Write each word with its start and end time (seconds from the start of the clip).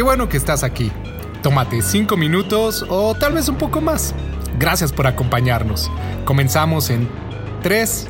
Qué 0.00 0.04
bueno 0.04 0.30
que 0.30 0.38
estás 0.38 0.64
aquí. 0.64 0.90
Tómate 1.42 1.82
5 1.82 2.16
minutos 2.16 2.86
o 2.88 3.14
tal 3.14 3.34
vez 3.34 3.50
un 3.50 3.56
poco 3.56 3.82
más. 3.82 4.14
Gracias 4.58 4.92
por 4.92 5.06
acompañarnos. 5.06 5.90
Comenzamos 6.24 6.88
en 6.88 7.06
3, 7.62 8.08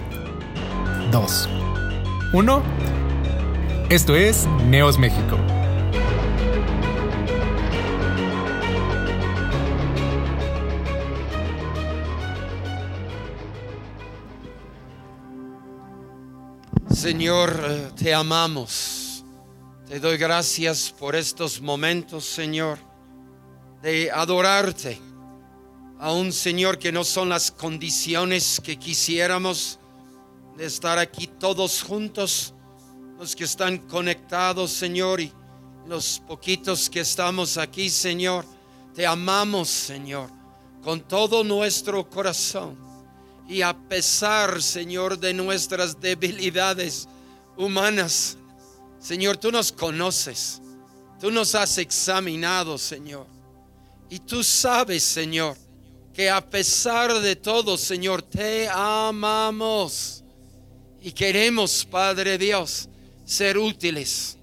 2, 1.11 1.49
1. 2.33 2.63
Esto 3.89 4.15
es 4.15 4.47
Neos 4.69 5.01
México. 5.01 5.37
Señor, 16.95 17.61
eh, 17.65 17.89
te 17.97 18.15
amamos. 18.15 19.00
Te 19.91 19.99
doy 19.99 20.19
gracias 20.19 20.95
por 20.97 21.17
estos 21.17 21.61
momentos, 21.61 22.25
Señor, 22.25 22.79
de 23.83 24.09
adorarte. 24.09 24.97
A 25.99 26.13
un 26.13 26.33
Señor 26.33 26.79
que 26.79 26.93
no 26.93 27.03
son 27.03 27.29
las 27.29 27.51
condiciones 27.51 28.61
que 28.63 28.77
quisiéramos 28.77 29.81
de 30.57 30.67
estar 30.67 30.97
aquí 31.01 31.27
todos 31.27 31.83
juntos, 31.83 32.55
los 33.19 33.35
que 33.35 33.43
están 33.43 33.79
conectados, 33.79 34.71
Señor, 34.71 35.21
y 35.21 35.33
los 35.89 36.23
poquitos 36.25 36.89
que 36.89 37.01
estamos 37.01 37.59
aquí, 37.59 37.91
Señor. 37.91 38.45
Te 38.95 39.05
amamos, 39.05 39.69
Señor, 39.69 40.31
con 40.85 41.01
todo 41.01 41.43
nuestro 41.43 42.09
corazón. 42.09 42.79
Y 43.49 43.63
a 43.63 43.77
pesar, 43.77 44.63
Señor, 44.63 45.19
de 45.19 45.35
nuestras 45.35 46.01
debilidades 46.01 47.09
humanas, 47.57 48.37
Señor, 49.01 49.37
tú 49.37 49.51
nos 49.51 49.73
conoces. 49.73 50.61
Tú 51.21 51.31
nos 51.31 51.55
has 51.55 51.79
examinado, 51.79 52.79
Señor. 52.79 53.27
Y 54.09 54.19
tú 54.21 54.45
sabes, 54.45 55.03
Señor, 55.03 55.57
que 56.15 56.31
a 56.31 56.41
pesar 56.41 57.21
de 57.21 57.37
todo, 57.37 57.77
Señor, 57.77 58.23
te 58.23 58.69
amamos. 58.69 60.23
Y 61.01 61.13
queremos, 61.13 61.85
Padre 61.85 62.39
Dios, 62.39 62.89
ser 63.25 63.59
útiles. 63.59 64.37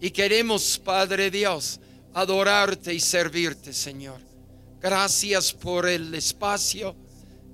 Y 0.00 0.10
queremos, 0.10 0.78
Padre 0.78 1.30
Dios, 1.30 1.80
adorarte 2.12 2.94
y 2.94 3.00
servirte, 3.00 3.72
Señor. 3.72 4.20
Gracias 4.80 5.52
por 5.52 5.88
el 5.88 6.14
espacio 6.14 6.94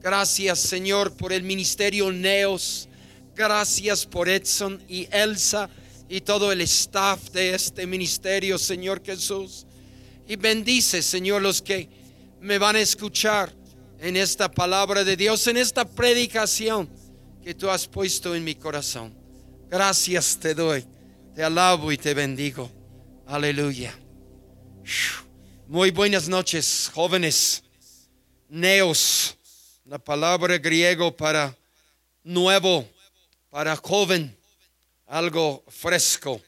Gracias 0.02 0.58
Señor 0.60 1.12
por 1.12 1.30
el 1.30 1.42
ministerio 1.42 2.10
Neos. 2.10 2.88
Gracias 3.36 4.06
por 4.06 4.30
Edson 4.30 4.82
y 4.88 5.06
Elsa 5.12 5.68
y 6.10 6.20
todo 6.22 6.50
el 6.50 6.60
staff 6.62 7.30
de 7.30 7.54
este 7.54 7.86
ministerio, 7.86 8.58
Señor 8.58 9.00
Jesús. 9.02 9.64
Y 10.26 10.34
bendice, 10.34 11.02
Señor, 11.02 11.40
los 11.40 11.62
que 11.62 11.88
me 12.40 12.58
van 12.58 12.74
a 12.74 12.80
escuchar 12.80 13.54
en 14.00 14.16
esta 14.16 14.50
palabra 14.50 15.04
de 15.04 15.16
Dios, 15.16 15.46
en 15.46 15.56
esta 15.56 15.84
predicación 15.84 16.90
que 17.44 17.54
tú 17.54 17.70
has 17.70 17.86
puesto 17.86 18.34
en 18.34 18.42
mi 18.42 18.56
corazón. 18.56 19.14
Gracias 19.70 20.36
te 20.40 20.52
doy, 20.52 20.84
te 21.32 21.44
alabo 21.44 21.92
y 21.92 21.96
te 21.96 22.12
bendigo. 22.12 22.68
Aleluya. 23.28 23.96
Muy 25.68 25.92
buenas 25.92 26.28
noches, 26.28 26.90
jóvenes. 26.92 27.62
Neos 28.48 29.36
la 29.84 29.98
palabra 29.98 30.58
griego 30.58 31.16
para 31.16 31.56
nuevo, 32.24 32.84
para 33.48 33.76
joven, 33.76 34.36
algo 35.10 35.64
fresco. 35.68 36.40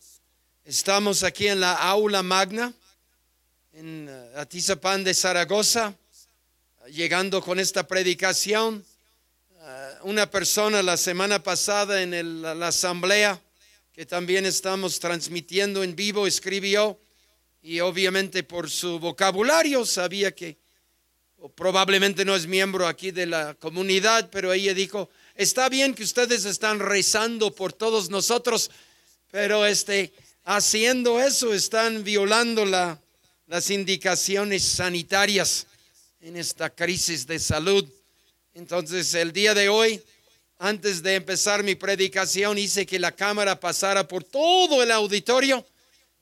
Estamos 0.65 1.25
aquí 1.25 1.49
en 1.49 1.59
la 1.59 1.75
aula 1.75 2.23
magna, 2.23 2.73
en 3.73 4.07
eh, 4.09 4.33
Atizapán 4.37 5.03
de 5.03 5.15
Zaragoza, 5.15 5.93
llegando 6.89 7.43
con 7.43 7.59
esta 7.59 7.89
predicación. 7.89 8.85
Eh, 9.61 9.89
una 10.03 10.31
persona 10.31 10.81
la 10.81 10.97
semana 10.97 11.43
pasada 11.43 12.03
en 12.03 12.43
la 12.43 12.69
asamblea, 12.69 13.41
que 13.93 14.07
también 14.07 14.47
estamos 14.47 15.01
transmitiendo 15.01 15.83
en 15.83 15.97
vivo, 15.97 16.29
escribió, 16.29 17.01
y 17.63 17.81
obviamente 17.81 18.45
por 18.45 18.71
su 18.71 19.01
vocabulario 19.01 19.85
sabía 19.85 20.33
que 20.33 20.57
probablemente 21.57 22.25
no 22.25 22.37
es 22.37 22.47
miembro 22.47 22.87
aquí 22.87 23.11
de 23.11 23.27
la 23.27 23.55
comunidad, 23.55 24.31
pero 24.31 24.53
ella 24.53 24.73
dijo, 24.73 25.11
está 25.43 25.69
bien 25.69 25.95
que 25.95 26.05
ustedes 26.05 26.45
están 26.45 26.79
rezando 26.79 27.55
por 27.55 27.73
todos 27.73 28.09
nosotros, 28.09 28.71
pero 29.31 29.67
este, 29.67 30.13
haciendo 30.45 31.21
eso 31.21 31.53
están 31.53 32.05
violando 32.05 32.65
la, 32.65 33.01
las 33.47 33.71
indicaciones 33.71 34.63
sanitarias 34.63 35.67
en 36.21 36.37
esta 36.37 36.71
crisis 36.71 37.27
de 37.27 37.39
salud. 37.39 37.87
Entonces, 38.55 39.13
el 39.15 39.33
día 39.33 39.55
de 39.55 39.69
hoy, 39.69 40.03
antes 40.59 41.03
de 41.03 41.17
empezar 41.17 41.63
mi 41.63 41.75
predicación, 41.75 42.59
hice 42.59 42.87
que 42.87 42.99
la 42.99 43.13
cámara 43.13 43.59
pasara 43.59 44.07
por 44.07 44.25
todo 44.25 44.83
el 44.83 44.91
auditorio, 44.91 45.67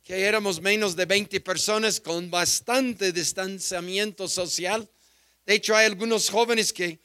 que 0.02 0.24
éramos 0.24 0.60
menos 0.60 0.96
de 0.96 1.04
20 1.04 1.40
personas 1.40 2.00
con 2.00 2.30
bastante 2.30 3.12
distanciamiento 3.12 4.26
social 4.28 4.88
de 5.50 5.56
hecho, 5.56 5.74
hay 5.74 5.86
algunos 5.86 6.30
jóvenes 6.30 6.72
que 6.72 7.00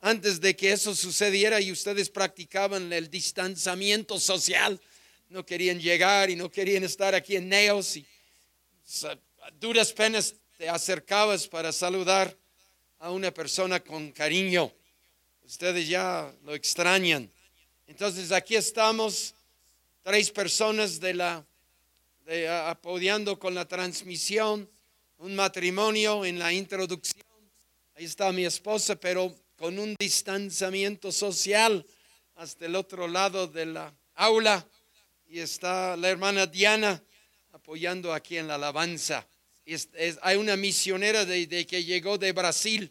antes 0.00 0.40
de 0.40 0.54
que 0.54 0.72
eso 0.72 0.94
sucediera 0.94 1.60
y 1.60 1.72
ustedes 1.72 2.08
practicaban 2.10 2.92
el 2.92 3.10
distanciamiento 3.10 4.18
social, 4.18 4.80
no 5.28 5.44
querían 5.44 5.80
llegar 5.80 6.30
y 6.30 6.36
no 6.36 6.50
querían 6.50 6.84
estar 6.84 7.14
aquí 7.14 7.36
en 7.36 7.48
Neos 7.48 7.96
y 7.96 8.06
a 9.42 9.50
duras 9.60 9.92
penas 9.92 10.34
te 10.56 10.68
acercabas 10.68 11.46
para 11.46 11.72
saludar 11.72 12.36
a 12.98 13.10
una 13.10 13.32
persona 13.32 13.80
con 13.80 14.12
cariño. 14.12 14.72
Ustedes 15.44 15.88
ya 15.88 16.32
lo 16.44 16.54
extrañan. 16.54 17.30
Entonces 17.86 18.32
aquí 18.32 18.56
estamos, 18.56 19.34
tres 20.02 20.30
personas 20.30 21.00
de 21.00 21.14
la, 21.14 21.46
apoyando 22.66 23.38
con 23.38 23.54
la 23.54 23.66
transmisión, 23.66 24.68
un 25.18 25.34
matrimonio 25.34 26.24
en 26.24 26.38
la 26.38 26.52
introducción 26.52 27.28
Ahí 27.98 28.04
está 28.04 28.30
mi 28.30 28.44
esposa, 28.44 28.94
pero 28.94 29.34
con 29.58 29.78
un 29.78 29.96
distanciamiento 29.98 31.10
social 31.10 31.84
hasta 32.36 32.64
el 32.64 32.76
otro 32.76 33.08
lado 33.08 33.48
de 33.48 33.66
la 33.66 33.92
aula. 34.14 34.66
Y 35.26 35.40
está 35.40 35.96
la 35.96 36.08
hermana 36.08 36.46
Diana 36.46 37.02
apoyando 37.52 38.14
aquí 38.14 38.38
en 38.38 38.46
la 38.46 38.54
alabanza. 38.54 39.26
hay 40.22 40.36
una 40.36 40.56
misionera 40.56 41.24
de, 41.24 41.66
que 41.66 41.84
llegó 41.84 42.16
de 42.16 42.32
Brasil 42.32 42.90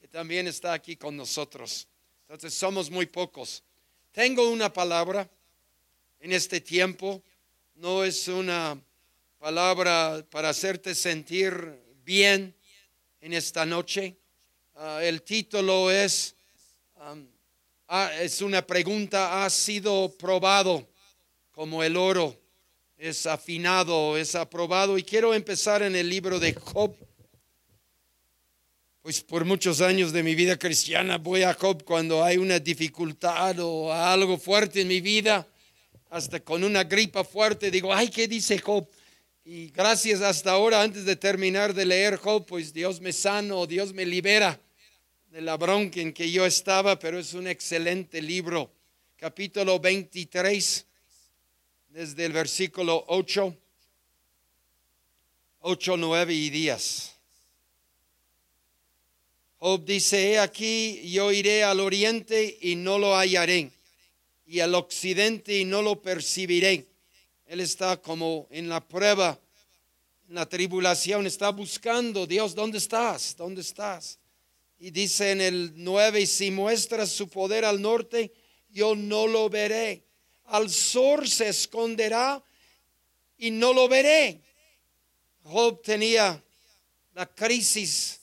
que 0.00 0.06
también 0.06 0.46
está 0.46 0.72
aquí 0.72 0.96
con 0.96 1.16
nosotros. 1.16 1.88
Entonces 2.22 2.54
somos 2.54 2.90
muy 2.90 3.06
pocos. 3.06 3.64
Tengo 4.12 4.48
una 4.48 4.72
palabra 4.72 5.28
en 6.20 6.32
este 6.32 6.60
tiempo. 6.60 7.22
No 7.74 8.04
es 8.04 8.28
una 8.28 8.80
palabra 9.40 10.24
para 10.30 10.50
hacerte 10.50 10.94
sentir 10.94 11.54
bien 12.04 12.54
en 13.20 13.32
esta 13.32 13.66
noche. 13.66 14.16
Ah, 14.76 15.04
el 15.04 15.22
título 15.22 15.88
es, 15.88 16.34
ah, 17.86 18.10
es 18.20 18.42
una 18.42 18.66
pregunta, 18.66 19.44
¿ha 19.44 19.50
sido 19.50 20.12
probado 20.18 20.88
como 21.52 21.84
el 21.84 21.96
oro? 21.96 22.36
Es 22.98 23.24
afinado, 23.26 24.16
es 24.16 24.34
aprobado. 24.34 24.98
Y 24.98 25.04
quiero 25.04 25.32
empezar 25.32 25.84
en 25.84 25.94
el 25.94 26.08
libro 26.08 26.40
de 26.40 26.54
Job. 26.54 26.92
Pues 29.00 29.20
por 29.20 29.44
muchos 29.44 29.80
años 29.80 30.12
de 30.12 30.24
mi 30.24 30.34
vida 30.34 30.58
cristiana 30.58 31.18
voy 31.18 31.44
a 31.44 31.54
Job 31.54 31.84
cuando 31.84 32.24
hay 32.24 32.38
una 32.38 32.58
dificultad 32.58 33.56
o 33.60 33.92
algo 33.92 34.38
fuerte 34.38 34.80
en 34.80 34.88
mi 34.88 35.00
vida. 35.00 35.46
Hasta 36.10 36.40
con 36.40 36.64
una 36.64 36.82
gripa 36.82 37.22
fuerte 37.22 37.70
digo, 37.70 37.94
ay, 37.94 38.08
¿qué 38.08 38.26
dice 38.26 38.58
Job? 38.58 38.88
Y 39.46 39.68
gracias 39.68 40.22
hasta 40.22 40.52
ahora, 40.52 40.80
antes 40.80 41.04
de 41.04 41.16
terminar 41.16 41.74
de 41.74 41.84
leer 41.84 42.16
Job, 42.16 42.46
pues 42.46 42.72
Dios 42.72 42.98
me 43.02 43.12
sano, 43.12 43.66
Dios 43.66 43.92
me 43.92 44.06
libera 44.06 44.58
de 45.26 45.42
la 45.42 45.58
bronca 45.58 46.00
en 46.00 46.14
que 46.14 46.30
yo 46.30 46.46
estaba, 46.46 46.98
pero 46.98 47.18
es 47.18 47.34
un 47.34 47.46
excelente 47.46 48.22
libro. 48.22 48.72
Capítulo 49.16 49.78
23, 49.78 50.86
desde 51.90 52.24
el 52.24 52.32
versículo 52.32 53.04
8, 53.08 53.54
8, 55.60 55.96
9 55.98 56.32
y 56.32 56.48
10. 56.48 57.12
Job 59.58 59.84
dice, 59.84 60.32
he 60.32 60.38
aquí 60.38 61.02
yo 61.12 61.30
iré 61.32 61.64
al 61.64 61.80
oriente 61.80 62.56
y 62.62 62.76
no 62.76 62.98
lo 62.98 63.14
hallaré, 63.14 63.70
y 64.46 64.60
al 64.60 64.74
occidente 64.74 65.58
y 65.58 65.66
no 65.66 65.82
lo 65.82 66.00
percibiré. 66.00 66.93
Él 67.46 67.60
está 67.60 68.00
como 68.00 68.46
en 68.50 68.68
la 68.68 68.86
prueba, 68.86 69.38
en 70.28 70.34
la 70.34 70.48
tribulación, 70.48 71.26
está 71.26 71.50
buscando, 71.50 72.26
Dios, 72.26 72.54
¿dónde 72.54 72.78
estás? 72.78 73.36
¿Dónde 73.36 73.60
estás? 73.60 74.18
Y 74.78 74.90
dice 74.90 75.30
en 75.30 75.40
el 75.40 75.72
9, 75.76 76.22
y 76.22 76.26
si 76.26 76.50
muestras 76.50 77.10
su 77.10 77.28
poder 77.28 77.64
al 77.64 77.80
norte, 77.80 78.32
yo 78.70 78.94
no 78.94 79.26
lo 79.26 79.48
veré. 79.48 80.04
Al 80.46 80.70
sur 80.70 81.28
se 81.28 81.48
esconderá 81.48 82.42
y 83.38 83.50
no 83.50 83.72
lo 83.72 83.88
veré. 83.88 84.40
Job 85.42 85.82
tenía 85.82 86.42
la 87.14 87.26
crisis 87.26 88.20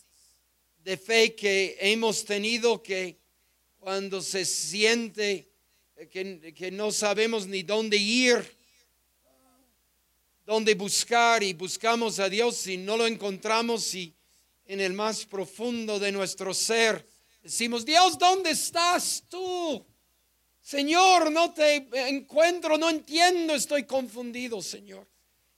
de 0.83 0.97
fe 0.97 1.35
que 1.35 1.77
hemos 1.79 2.25
tenido, 2.25 2.81
que 2.81 3.17
cuando 3.79 4.21
se 4.21 4.45
siente 4.45 5.47
que, 6.09 6.53
que 6.55 6.71
no 6.71 6.91
sabemos 6.91 7.45
ni 7.47 7.61
dónde 7.61 7.97
ir, 7.97 8.60
dónde 10.45 10.75
buscar 10.75 11.43
y 11.43 11.53
buscamos 11.53 12.19
a 12.19 12.29
Dios 12.29 12.67
y 12.67 12.77
no 12.77 12.97
lo 12.97 13.07
encontramos 13.07 13.93
y 13.95 14.13
en 14.65 14.79
el 14.79 14.93
más 14.93 15.25
profundo 15.25 15.99
de 15.99 16.11
nuestro 16.11 16.53
ser 16.53 17.05
decimos, 17.41 17.85
Dios, 17.85 18.17
¿dónde 18.17 18.51
estás 18.51 19.23
tú? 19.27 19.85
Señor, 20.61 21.31
no 21.31 21.53
te 21.53 21.87
encuentro, 22.07 22.77
no 22.77 22.89
entiendo, 22.89 23.55
estoy 23.55 23.83
confundido, 23.83 24.61
Señor. 24.61 25.07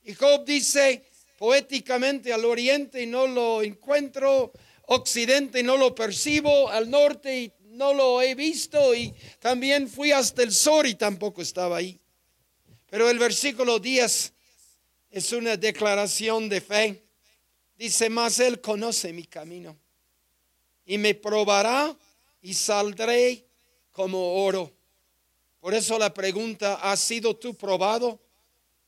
Y 0.03 0.13
Job 0.13 0.45
dice 0.45 1.03
poéticamente 1.37 2.31
al 2.31 2.45
oriente 2.45 3.03
y 3.03 3.05
no 3.05 3.27
lo 3.27 3.61
encuentro, 3.61 4.53
occidente 4.87 5.61
no 5.61 5.77
lo 5.77 5.93
percibo, 5.93 6.69
al 6.69 6.89
norte 6.89 7.41
y 7.41 7.53
no 7.71 7.93
lo 7.93 8.21
he 8.21 8.35
visto 8.35 8.95
y 8.95 9.13
también 9.39 9.89
fui 9.89 10.11
hasta 10.11 10.43
el 10.43 10.51
sur 10.51 10.87
y 10.87 10.95
tampoco 10.95 11.41
estaba 11.41 11.77
ahí. 11.77 11.99
Pero 12.89 13.09
el 13.09 13.19
versículo 13.19 13.79
10 13.79 14.32
es 15.13 15.31
una 15.31 15.55
declaración 15.55 16.49
de 16.49 16.59
fe. 16.59 17.03
Dice, 17.77 18.09
más 18.09 18.39
Él 18.39 18.59
conoce 18.59 19.13
mi 19.13 19.25
camino 19.25 19.77
y 20.85 20.97
me 20.97 21.13
probará 21.13 21.95
y 22.41 22.55
saldré 22.55 23.45
como 23.91 24.43
oro. 24.43 24.71
Por 25.59 25.75
eso 25.75 25.99
la 25.99 26.11
pregunta, 26.11 26.79
¿has 26.81 26.99
sido 26.99 27.35
tú 27.35 27.53
probado? 27.53 28.19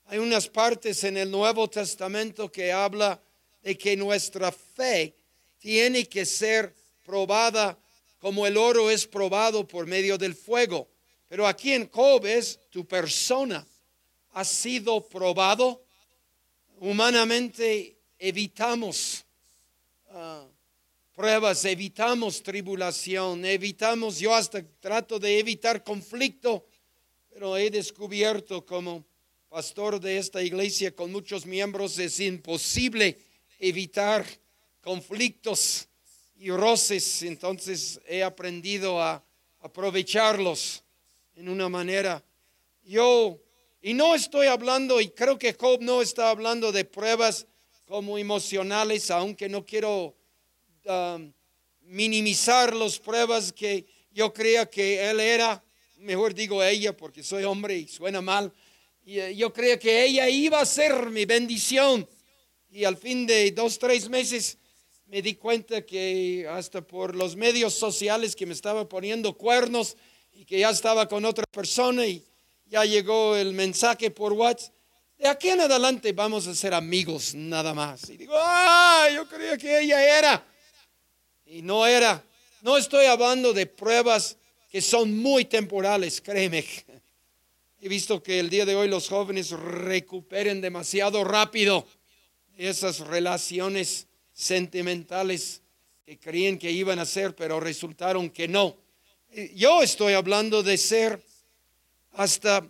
Hay 0.06 0.18
unas 0.18 0.48
partes 0.48 1.04
en 1.04 1.16
el 1.16 1.30
Nuevo 1.30 1.70
Testamento 1.70 2.50
que 2.50 2.72
habla 2.72 3.22
de 3.62 3.78
que 3.78 3.96
nuestra 3.96 4.50
fe 4.50 5.14
tiene 5.58 6.08
que 6.08 6.26
ser 6.26 6.74
probada 7.04 7.78
como 8.18 8.48
el 8.48 8.56
oro 8.56 8.90
es 8.90 9.06
probado 9.06 9.66
por 9.66 9.86
medio 9.86 10.18
del 10.18 10.34
fuego. 10.34 10.88
Pero 11.28 11.46
aquí 11.46 11.72
en 11.72 11.88
Job 11.88 12.26
es 12.26 12.58
tu 12.68 12.84
persona 12.84 13.64
ha 14.36 14.44
sido 14.44 15.00
probado. 15.08 15.85
Humanamente 16.78 17.96
evitamos 18.18 19.24
ah, 20.10 20.46
pruebas, 21.14 21.64
evitamos 21.64 22.42
tribulación, 22.42 23.44
evitamos, 23.46 24.18
yo 24.18 24.34
hasta 24.34 24.62
trato 24.78 25.18
de 25.18 25.38
evitar 25.38 25.82
conflicto, 25.82 26.66
pero 27.30 27.56
he 27.56 27.70
descubierto 27.70 28.66
como 28.66 29.06
pastor 29.48 29.98
de 29.98 30.18
esta 30.18 30.42
iglesia 30.42 30.94
con 30.94 31.10
muchos 31.10 31.46
miembros 31.46 31.98
es 31.98 32.20
imposible 32.20 33.16
evitar 33.58 34.26
conflictos 34.82 35.88
y 36.36 36.50
roces, 36.50 37.22
entonces 37.22 37.98
he 38.06 38.22
aprendido 38.22 39.00
a 39.00 39.24
aprovecharlos 39.60 40.84
en 41.36 41.48
una 41.48 41.70
manera. 41.70 42.22
Yo, 42.84 43.40
y 43.86 43.94
no 43.94 44.14
estoy 44.14 44.46
hablando, 44.48 45.00
y 45.00 45.08
creo 45.10 45.38
que 45.38 45.54
Job 45.54 45.80
no 45.80 46.02
está 46.02 46.30
hablando 46.30 46.72
de 46.72 46.84
pruebas 46.84 47.46
como 47.84 48.18
emocionales, 48.18 49.10
aunque 49.10 49.48
no 49.48 49.64
quiero 49.64 50.16
Um, 50.86 51.32
minimizar 51.82 52.74
las 52.74 52.98
pruebas 52.98 53.52
que 53.52 53.84
yo 54.12 54.32
creía 54.32 54.66
que 54.66 55.08
él 55.10 55.18
era, 55.18 55.62
mejor 55.98 56.32
digo 56.32 56.62
ella 56.62 56.96
porque 56.96 57.24
soy 57.24 57.42
hombre 57.42 57.76
y 57.76 57.88
suena 57.88 58.20
mal, 58.20 58.52
y 59.04 59.18
eh, 59.18 59.34
yo 59.34 59.52
creía 59.52 59.78
que 59.78 60.04
ella 60.04 60.28
iba 60.28 60.60
a 60.60 60.66
ser 60.66 61.10
mi 61.10 61.24
bendición. 61.24 62.08
Y 62.70 62.84
al 62.84 62.96
fin 62.96 63.26
de 63.26 63.50
dos, 63.50 63.78
tres 63.80 64.08
meses 64.08 64.58
me 65.06 65.22
di 65.22 65.34
cuenta 65.34 65.84
que 65.84 66.46
hasta 66.48 66.82
por 66.82 67.16
los 67.16 67.34
medios 67.34 67.74
sociales 67.74 68.36
que 68.36 68.46
me 68.46 68.52
estaba 68.52 68.88
poniendo 68.88 69.36
cuernos 69.36 69.96
y 70.32 70.44
que 70.44 70.60
ya 70.60 70.70
estaba 70.70 71.08
con 71.08 71.24
otra 71.24 71.44
persona 71.50 72.06
y 72.06 72.24
ya 72.66 72.84
llegó 72.84 73.36
el 73.36 73.52
mensaje 73.52 74.10
por 74.10 74.32
WhatsApp. 74.32 74.72
De 75.18 75.28
aquí 75.28 75.48
en 75.48 75.60
adelante 75.60 76.12
vamos 76.12 76.46
a 76.46 76.54
ser 76.54 76.74
amigos 76.74 77.34
nada 77.34 77.72
más. 77.72 78.08
Y 78.10 78.16
digo, 78.16 78.34
ah, 78.36 79.08
yo 79.14 79.26
creía 79.28 79.56
que 79.56 79.80
ella 79.80 80.18
era. 80.18 80.46
Y 81.46 81.62
no 81.62 81.86
era, 81.86 82.22
no 82.62 82.76
estoy 82.76 83.06
hablando 83.06 83.52
de 83.52 83.66
pruebas 83.66 84.36
que 84.68 84.82
son 84.82 85.16
muy 85.16 85.44
temporales, 85.44 86.20
créeme. 86.20 86.64
He 87.80 87.88
visto 87.88 88.22
que 88.22 88.40
el 88.40 88.50
día 88.50 88.66
de 88.66 88.74
hoy 88.74 88.88
los 88.88 89.08
jóvenes 89.08 89.50
recuperen 89.50 90.60
demasiado 90.60 91.22
rápido 91.24 91.86
esas 92.56 93.00
relaciones 93.00 94.06
sentimentales 94.32 95.62
que 96.04 96.18
creían 96.18 96.58
que 96.58 96.70
iban 96.70 96.98
a 96.98 97.06
ser, 97.06 97.34
pero 97.36 97.60
resultaron 97.60 98.28
que 98.28 98.48
no. 98.48 98.76
Yo 99.54 99.82
estoy 99.82 100.14
hablando 100.14 100.62
de 100.62 100.76
ser 100.78 101.22
hasta 102.16 102.66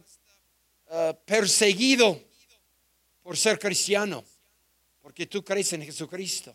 ah, 0.90 1.16
perseguido 1.25 2.20
por 3.22 3.37
ser 3.37 3.58
cristiano, 3.58 4.25
porque 5.00 5.26
tú 5.26 5.44
crees 5.44 5.72
en 5.72 5.82
Jesucristo. 5.82 6.54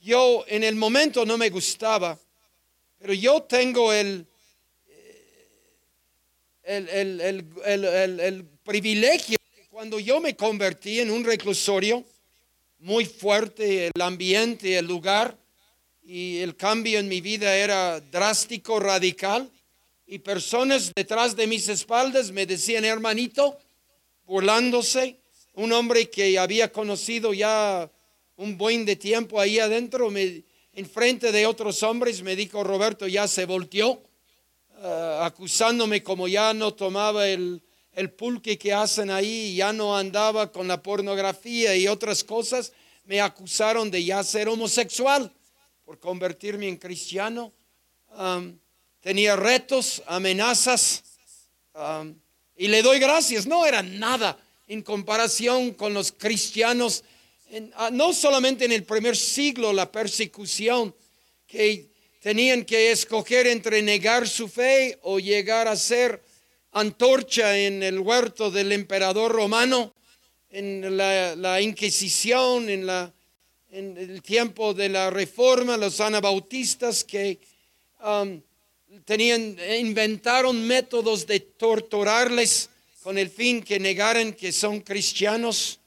Yo 0.00 0.44
en 0.46 0.62
el 0.64 0.76
momento 0.76 1.26
no 1.26 1.36
me 1.36 1.50
gustaba, 1.50 2.18
pero 2.98 3.12
yo 3.12 3.42
tengo 3.42 3.92
el, 3.92 4.26
el, 6.64 8.46
privilegio 8.62 9.36
cuando 9.70 9.98
yo 9.98 10.20
me 10.20 10.34
convertí 10.34 11.00
en 11.00 11.10
un 11.10 11.24
reclusorio, 11.24 12.04
muy 12.78 13.04
fuerte 13.04 13.88
el 13.88 14.02
ambiente, 14.02 14.78
el 14.78 14.86
lugar, 14.86 15.36
y 16.02 16.38
el 16.38 16.56
cambio 16.56 16.98
en 17.00 17.08
mi 17.08 17.20
vida 17.20 17.56
era 17.56 18.00
drástico, 18.00 18.78
radical, 18.78 19.50
y 20.06 20.20
personas 20.20 20.92
detrás 20.94 21.34
de 21.34 21.46
mis 21.46 21.68
espaldas 21.68 22.30
me 22.30 22.46
decían, 22.46 22.84
hermanito, 22.84 23.58
burlándose, 24.24 25.16
un 25.54 25.72
hombre 25.72 26.08
que 26.10 26.38
había 26.38 26.70
conocido 26.70 27.32
ya 27.32 27.90
un 28.36 28.56
buen 28.56 28.84
de 28.84 28.96
tiempo 28.96 29.40
ahí 29.40 29.58
adentro, 29.58 30.10
me, 30.10 30.44
en 30.72 30.86
frente 30.88 31.32
de 31.32 31.46
otros 31.46 31.82
hombres, 31.82 32.22
me 32.22 32.36
dijo 32.36 32.62
Roberto, 32.62 33.08
ya 33.08 33.26
se 33.26 33.46
volteó, 33.46 34.02
eh, 34.78 35.18
acusándome 35.22 36.02
como 36.02 36.28
ya 36.28 36.52
no 36.52 36.74
tomaba 36.74 37.26
el, 37.28 37.62
el 37.92 38.10
pulque 38.10 38.58
que 38.58 38.74
hacen 38.74 39.10
ahí, 39.10 39.56
ya 39.56 39.72
no 39.72 39.96
andaba 39.96 40.52
con 40.52 40.68
la 40.68 40.82
pornografía 40.82 41.74
y 41.74 41.88
otras 41.88 42.22
cosas, 42.22 42.72
me 43.06 43.20
acusaron 43.20 43.90
de 43.90 44.04
ya 44.04 44.22
ser 44.22 44.48
homosexual 44.48 45.32
por 45.84 45.98
convertirme 45.98 46.68
en 46.68 46.76
cristiano. 46.76 47.52
Tenía 49.06 49.36
retos, 49.36 50.02
amenazas, 50.08 51.04
y 52.56 52.66
le 52.66 52.82
doy 52.82 52.98
gracias, 52.98 53.46
no 53.46 53.64
era 53.64 53.80
nada 53.80 54.36
en 54.66 54.82
comparación 54.82 55.74
con 55.74 55.94
los 55.94 56.10
cristianos. 56.10 57.04
Ah, 57.74 57.90
no 57.92 58.12
solamente 58.12 58.64
en 58.64 58.72
el 58.72 58.82
primer 58.82 59.16
siglo 59.16 59.72
la 59.72 59.92
persecución, 59.92 60.92
que 61.46 61.86
tenían 62.20 62.64
que 62.64 62.90
escoger 62.90 63.46
entre 63.46 63.80
negar 63.80 64.26
su 64.26 64.48
fe 64.48 64.98
o 65.02 65.20
llegar 65.20 65.68
a 65.68 65.76
ser 65.76 66.20
antorcha 66.72 67.56
en 67.56 67.84
el 67.84 68.00
huerto 68.00 68.50
del 68.50 68.72
emperador 68.72 69.30
romano, 69.30 69.94
en 70.50 70.96
la, 70.96 71.60
Inquisición, 71.60 72.68
en, 72.68 72.86
la, 72.86 73.14
en, 73.70 73.96
el 73.96 74.20
tiempo 74.20 74.74
de 74.74 74.88
la 74.88 75.10
Reforma, 75.10 75.76
los 75.76 76.00
anabautistas 76.00 77.04
que 77.04 77.38
tenían, 79.04 79.56
inventaron 79.78 80.66
métodos 80.66 81.26
de 81.26 81.40
torturarles 81.40 82.70
con 83.02 83.18
el 83.18 83.30
fin 83.30 83.62
que 83.62 83.78
negaran 83.78 84.32
que 84.32 84.52
son 84.52 84.80
cristianos 84.80 85.80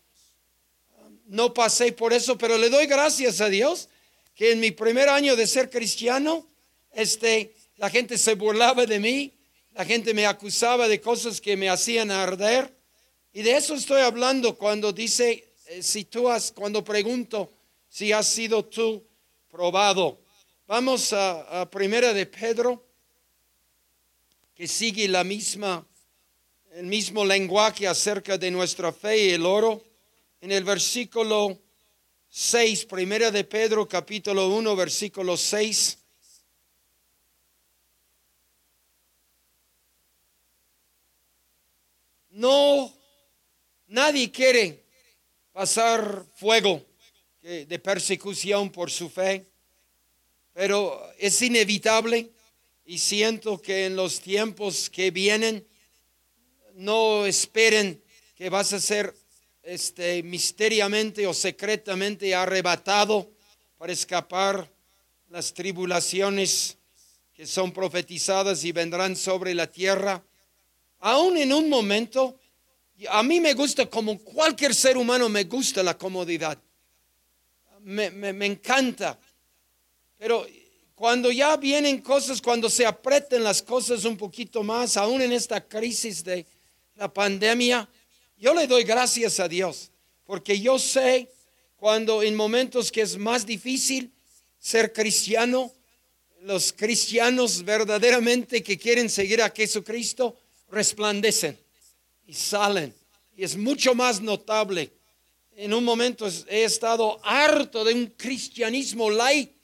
no 1.29 1.53
pasé 1.53 1.91
por 1.91 2.11
eso, 2.11 2.37
pero 2.37 2.57
le 2.57 2.69
doy 2.69 2.87
gracias 2.87 3.39
a 3.39 3.49
Dios 3.49 3.87
que 4.35 4.51
en 4.51 4.59
mi 4.59 4.71
primer 4.71 5.09
año 5.09 5.35
de 5.35 5.45
ser 5.45 5.69
cristiano, 5.69 6.47
este, 6.91 7.53
la 7.77 7.89
gente 7.89 8.17
se 8.17 8.33
burlaba 8.33 8.85
de 8.85 8.99
mí, 8.99 9.31
la 9.73 9.85
gente 9.85 10.13
me 10.13 10.25
acusaba 10.25 10.87
de 10.87 10.99
cosas 10.99 11.39
que 11.39 11.55
me 11.55 11.69
hacían 11.69 12.09
arder. 12.09 12.73
Y 13.31 13.43
de 13.43 13.57
eso 13.57 13.75
estoy 13.75 14.01
hablando 14.01 14.57
cuando 14.57 14.91
dice, 14.91 15.53
eh, 15.67 15.83
si 15.83 16.05
tú 16.05 16.29
has, 16.29 16.51
cuando 16.51 16.83
pregunto 16.83 17.51
si 17.89 18.11
has 18.11 18.27
sido 18.27 18.65
tú 18.65 19.03
probado. 19.51 20.19
Vamos 20.67 21.13
a, 21.13 21.61
a 21.61 21.69
Primera 21.69 22.13
de 22.13 22.25
Pedro, 22.25 22.87
que 24.59 24.67
sigue 24.67 25.07
la 25.07 25.23
misma, 25.23 25.87
el 26.73 26.87
mismo 26.87 27.23
lenguaje 27.23 27.87
acerca 27.87 28.37
de 28.37 28.51
nuestra 28.51 28.91
fe 28.91 29.27
y 29.27 29.29
el 29.29 29.45
oro 29.45 29.81
en 30.41 30.51
el 30.51 30.65
versículo 30.65 31.57
6, 32.27 32.83
primera 32.83 33.31
de 33.31 33.45
Pedro 33.45 33.87
capítulo 33.87 34.49
1, 34.49 34.75
versículo 34.75 35.37
6. 35.37 35.97
No, 42.31 42.93
nadie 43.87 44.29
quiere 44.29 44.83
pasar 45.53 46.25
fuego 46.35 46.85
de 47.41 47.79
persecución 47.79 48.69
por 48.69 48.91
su 48.91 49.09
fe, 49.09 49.45
pero 50.51 51.01
es 51.17 51.41
inevitable 51.41 52.33
y 52.89 52.97
siento 52.97 53.61
que 53.61 53.85
en 53.85 53.95
los 53.95 54.19
tiempos 54.19 54.89
que 54.89 55.11
vienen 55.11 55.63
no 56.73 57.27
esperen 57.27 58.03
que 58.33 58.49
vas 58.49 58.73
a 58.73 58.79
ser 58.79 59.15
este 59.61 60.23
misteriamente 60.23 61.27
o 61.27 61.33
secretamente 61.35 62.33
arrebatado 62.33 63.29
para 63.77 63.93
escapar 63.93 64.67
las 65.29 65.53
tribulaciones 65.53 66.79
que 67.31 67.45
son 67.45 67.71
profetizadas 67.71 68.63
y 68.63 68.71
vendrán 68.71 69.15
sobre 69.15 69.53
la 69.53 69.67
tierra. 69.67 70.23
Aún 70.97 71.37
en 71.37 71.53
un 71.53 71.69
momento, 71.69 72.39
a 73.07 73.21
mí 73.21 73.39
me 73.39 73.53
gusta, 73.53 73.85
como 73.85 74.17
cualquier 74.17 74.73
ser 74.73 74.97
humano, 74.97 75.29
me 75.29 75.43
gusta 75.43 75.83
la 75.83 75.95
comodidad. 75.95 76.59
Me, 77.81 78.09
me, 78.09 78.45
encanta. 78.47 79.19
Pero 80.17 80.47
cuando 80.99 81.31
ya 81.31 81.55
vienen 81.55 82.01
cosas, 82.01 82.41
cuando 82.41 82.69
se 82.69 82.85
apretan 82.85 83.41
las 83.41 83.61
cosas 83.61 84.03
un 84.03 84.17
poquito 84.17 84.63
más, 84.63 84.97
aún 84.97 85.21
en 85.21 85.31
esta 85.31 85.65
crisis 85.65 86.21
de 86.25 86.45
la 86.97 87.07
pandemia, 87.07 87.87
yo 88.37 88.53
le 88.53 88.67
doy 88.67 88.83
gracias 88.83 89.39
a 89.39 89.47
Dios, 89.47 89.91
porque 90.25 90.59
yo 90.59 90.77
sé 90.77 91.31
cuando 91.77 92.21
en 92.21 92.35
momentos 92.35 92.91
que 92.91 92.99
es 92.99 93.17
más 93.17 93.45
difícil 93.45 94.11
ser 94.59 94.91
cristiano, 94.91 95.71
los 96.41 96.73
cristianos 96.73 97.63
verdaderamente 97.63 98.61
que 98.61 98.77
quieren 98.77 99.09
seguir 99.09 99.41
a 99.41 99.51
Jesucristo 99.51 100.35
resplandecen 100.69 101.57
y 102.27 102.33
salen. 102.33 102.93
Y 103.37 103.45
es 103.45 103.55
mucho 103.55 103.95
más 103.95 104.19
notable. 104.19 104.91
En 105.55 105.73
un 105.73 105.85
momento 105.85 106.27
he 106.49 106.65
estado 106.65 107.21
harto 107.23 107.85
de 107.85 107.93
un 107.93 108.07
cristianismo 108.07 109.09
light, 109.09 109.58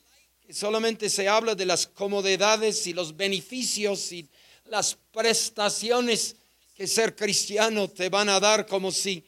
solamente 0.49 1.09
se 1.09 1.27
habla 1.27 1.55
de 1.55 1.65
las 1.65 1.87
comodidades 1.87 2.87
y 2.87 2.93
los 2.93 3.15
beneficios 3.15 4.11
y 4.11 4.27
las 4.65 4.97
prestaciones 5.11 6.35
que 6.75 6.87
ser 6.87 7.15
cristiano 7.15 7.89
te 7.89 8.09
van 8.09 8.29
a 8.29 8.39
dar 8.39 8.65
como 8.65 8.91
si 8.91 9.23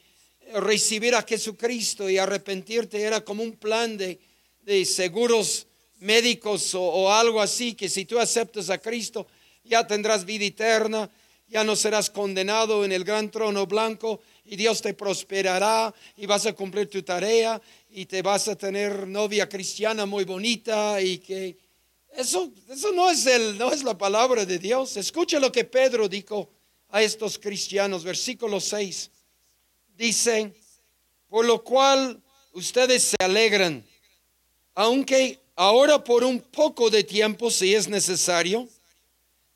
recibir 0.54 1.14
a 1.14 1.22
Jesucristo 1.22 2.08
y 2.08 2.18
arrepentirte 2.18 3.00
era 3.00 3.22
como 3.22 3.42
un 3.42 3.52
plan 3.52 3.96
de, 3.96 4.18
de 4.62 4.84
seguros 4.84 5.66
médicos 6.00 6.74
o, 6.74 7.12
algo 7.12 7.40
así, 7.40 7.74
que 7.74 7.88
si 7.88 8.04
tú 8.04 8.18
aceptas 8.18 8.70
a 8.70 8.78
Cristo, 8.78 9.26
ya 9.64 9.86
tendrás 9.86 10.24
vida 10.24 10.44
eterna, 10.44 11.10
ya 11.48 11.64
no 11.64 11.76
serás 11.76 12.10
condenado 12.10 12.84
en 12.84 12.92
el 12.92 13.04
gran 13.04 13.30
trono 13.30 13.66
blanco 13.66 14.20
y 14.44 14.56
Dios 14.56 14.82
te 14.82 14.94
prosperará 14.94 15.94
y 16.16 16.26
vas 16.26 16.46
a 16.46 16.52
cumplir 16.52 16.88
tu 16.88 17.02
tarea 17.02 17.60
y 17.90 18.06
te 18.06 18.22
vas 18.22 18.48
a 18.48 18.56
tener 18.56 19.06
novia 19.06 19.48
cristiana 19.48 20.06
muy 20.06 20.24
bonita 20.24 21.00
y 21.00 21.18
que 21.18 21.56
eso, 22.12 22.52
eso 22.68 22.92
no, 22.92 23.10
es 23.10 23.26
el, 23.26 23.56
no 23.58 23.72
es 23.72 23.82
la 23.82 23.96
palabra 23.96 24.44
de 24.44 24.58
Dios. 24.58 24.96
Escucha 24.96 25.38
lo 25.38 25.52
que 25.52 25.64
Pedro 25.64 26.08
dijo 26.08 26.50
a 26.88 27.02
estos 27.02 27.38
cristianos, 27.38 28.04
versículo 28.04 28.60
6. 28.60 29.10
Dice, 29.96 30.52
por 31.28 31.44
lo 31.44 31.62
cual 31.62 32.20
ustedes 32.52 33.02
se 33.02 33.16
alegran, 33.20 33.84
aunque 34.74 35.38
ahora 35.56 36.02
por 36.02 36.24
un 36.24 36.40
poco 36.40 36.90
de 36.90 37.04
tiempo, 37.04 37.50
si 37.50 37.74
es 37.74 37.88
necesario, 37.88 38.68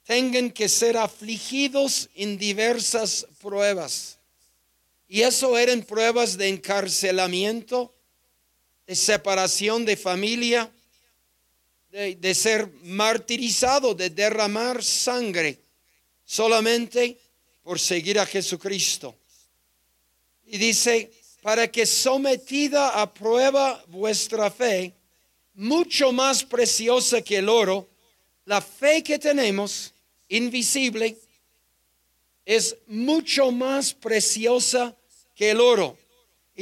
tengan 0.05 0.51
que 0.51 0.69
ser 0.69 0.97
afligidos 0.97 2.09
en 2.15 2.37
diversas 2.37 3.27
pruebas. 3.41 4.19
Y 5.09 5.23
eso 5.23 5.57
eran 5.59 5.83
pruebas 5.83 6.37
de 6.37 6.49
encarcelamiento, 6.49 7.95
de 8.87 8.95
separación 8.95 9.85
de 9.85 9.97
familia, 9.97 10.71
de, 11.91 12.17
de, 12.17 12.35
ser 12.35 12.69
martirizado, 12.85 13.95
de 13.95 14.11
derramar 14.11 14.83
sangre, 14.83 15.59
solamente 16.25 17.19
por 17.63 17.79
seguir 17.79 18.19
a 18.19 18.27
Jesucristo. 18.27 19.15
Y 20.47 20.59
dice, 20.59 21.11
para 21.43 21.71
que 21.71 21.87
sometida 21.87 23.01
a 23.01 23.13
prueba 23.13 23.85
vuestra 23.89 24.51
fe, 24.51 24.95
mucho 25.55 26.13
más 26.13 26.45
preciosa 26.45 27.21
que 27.23 27.39
el 27.39 27.49
oro, 27.49 27.89
la 28.45 28.61
fe 28.61 29.03
que 29.03 29.19
tenemos, 29.19 29.93
invisible, 30.29 31.17
es 32.45 32.77
mucho 32.87 33.51
más 33.53 33.93
preciosa 33.93 34.97
que 35.35 35.51
el 35.51 35.61
oro. 35.61 35.99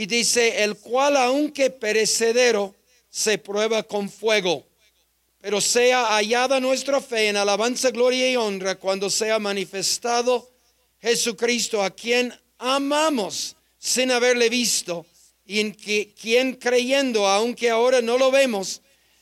Y 0.01 0.07
dice, 0.07 0.65
el 0.65 0.79
cual 0.79 1.15
aunque 1.15 1.69
perecedero, 1.69 2.75
se 3.11 3.37
prueba 3.37 3.83
con 3.83 4.09
fuego, 4.09 4.67
pero 5.43 5.61
sea 5.61 6.17
hallada 6.17 6.59
nuestra 6.59 7.03
fe 7.03 7.29
en 7.29 7.37
alabanza, 7.37 7.91
gloria 7.91 8.31
y 8.31 8.35
honra 8.35 8.77
cuando 8.77 9.11
sea 9.11 9.39
manifestado 9.39 10.51
Jesucristo, 11.03 11.83
a 11.83 11.91
quien 11.91 12.33
amamos 12.57 13.57
sin 13.79 14.11
haberle 14.11 14.49
visto 14.49 15.05
y 15.45 15.61
en 15.61 15.75
que, 15.75 16.15
quien 16.19 16.55
creyendo, 16.55 17.27
aunque 17.29 17.69
ahora 17.69 18.01
no 18.01 18.17
lo 18.17 18.31
vemos, 18.31 18.81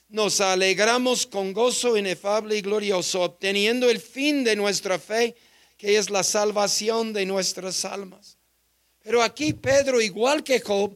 nos 0.08 0.40
alegramos 0.40 1.26
con 1.26 1.52
gozo 1.52 1.96
inefable 1.96 2.56
y 2.56 2.60
glorioso, 2.60 3.22
obteniendo 3.22 3.90
el 3.90 3.98
fin 3.98 4.44
de 4.44 4.54
nuestra 4.54 5.00
fe, 5.00 5.34
que 5.76 5.98
es 5.98 6.08
la 6.08 6.22
salvación 6.22 7.12
de 7.12 7.26
nuestras 7.26 7.84
almas. 7.84 8.37
Pero 9.08 9.22
aquí 9.22 9.54
Pedro, 9.54 10.02
igual 10.02 10.44
que 10.44 10.60
Job, 10.60 10.94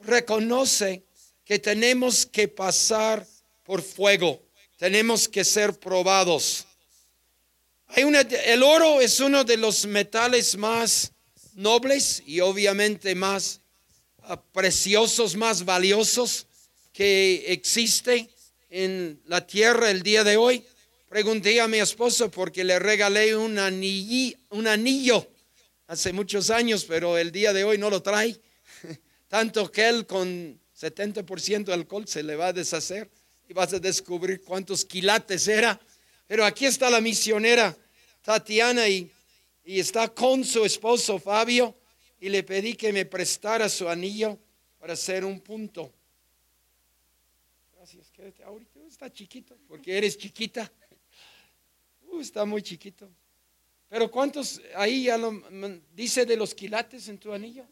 reconoce 0.00 1.04
que 1.42 1.58
tenemos 1.58 2.26
que 2.26 2.48
pasar 2.48 3.26
por 3.64 3.80
fuego, 3.80 4.42
tenemos 4.76 5.26
que 5.26 5.42
ser 5.42 5.72
probados. 5.72 6.66
Hay 7.86 8.04
una, 8.04 8.20
el 8.20 8.62
oro 8.62 9.00
es 9.00 9.20
uno 9.20 9.42
de 9.42 9.56
los 9.56 9.86
metales 9.86 10.54
más 10.58 11.12
nobles 11.54 12.22
y 12.26 12.40
obviamente 12.40 13.14
más 13.14 13.62
preciosos, 14.52 15.34
más 15.34 15.64
valiosos 15.64 16.46
que 16.92 17.42
existe 17.50 18.28
en 18.68 19.18
la 19.24 19.46
tierra 19.46 19.90
el 19.90 20.02
día 20.02 20.24
de 20.24 20.36
hoy. 20.36 20.62
Pregunté 21.08 21.58
a 21.62 21.68
mi 21.68 21.78
esposo 21.78 22.30
porque 22.30 22.64
le 22.64 22.78
regalé 22.78 23.34
un, 23.34 23.58
un 24.50 24.66
anillo 24.66 25.26
hace 25.86 26.12
muchos 26.12 26.50
años, 26.50 26.84
pero 26.84 27.18
el 27.18 27.32
día 27.32 27.52
de 27.52 27.64
hoy 27.64 27.78
no 27.78 27.90
lo 27.90 28.02
trae. 28.02 28.38
Tanto 29.28 29.70
que 29.70 29.88
él 29.88 30.06
con 30.06 30.60
70% 30.78 31.64
de 31.64 31.72
alcohol 31.72 32.06
se 32.06 32.22
le 32.22 32.36
va 32.36 32.48
a 32.48 32.52
deshacer 32.52 33.10
y 33.48 33.52
vas 33.52 33.72
a 33.72 33.78
descubrir 33.78 34.42
cuántos 34.42 34.84
quilates 34.84 35.48
era. 35.48 35.80
Pero 36.26 36.44
aquí 36.44 36.66
está 36.66 36.90
la 36.90 37.00
misionera 37.00 37.76
Tatiana 38.22 38.88
y, 38.88 39.10
está 39.64 40.08
con 40.08 40.44
su 40.44 40.64
esposo 40.64 41.18
Fabio 41.18 41.76
y 42.20 42.28
le 42.28 42.42
pedí 42.42 42.74
que 42.74 42.92
me 42.92 43.04
prestara 43.04 43.68
su 43.68 43.88
anillo 43.88 44.38
para 44.78 44.92
hacer 44.92 45.24
un 45.24 45.40
punto. 45.40 45.92
Gracias, 47.74 48.10
quédate 48.10 48.42
ahorita. 48.44 48.80
Está 48.86 49.12
chiquito, 49.12 49.56
porque 49.66 49.96
eres 49.96 50.16
chiquita. 50.16 50.70
Uh, 52.02 52.20
está 52.20 52.44
muy 52.44 52.62
chiquito. 52.62 53.08
Pero 53.88 54.10
¿cuántos 54.10 54.60
ahí 54.74 55.04
ya 55.04 55.16
lo 55.16 55.32
dice 55.94 56.26
de 56.26 56.36
los 56.36 56.54
quilates 56.54 57.08
en 57.08 57.18
tu 57.18 57.32
anillo? 57.32 57.64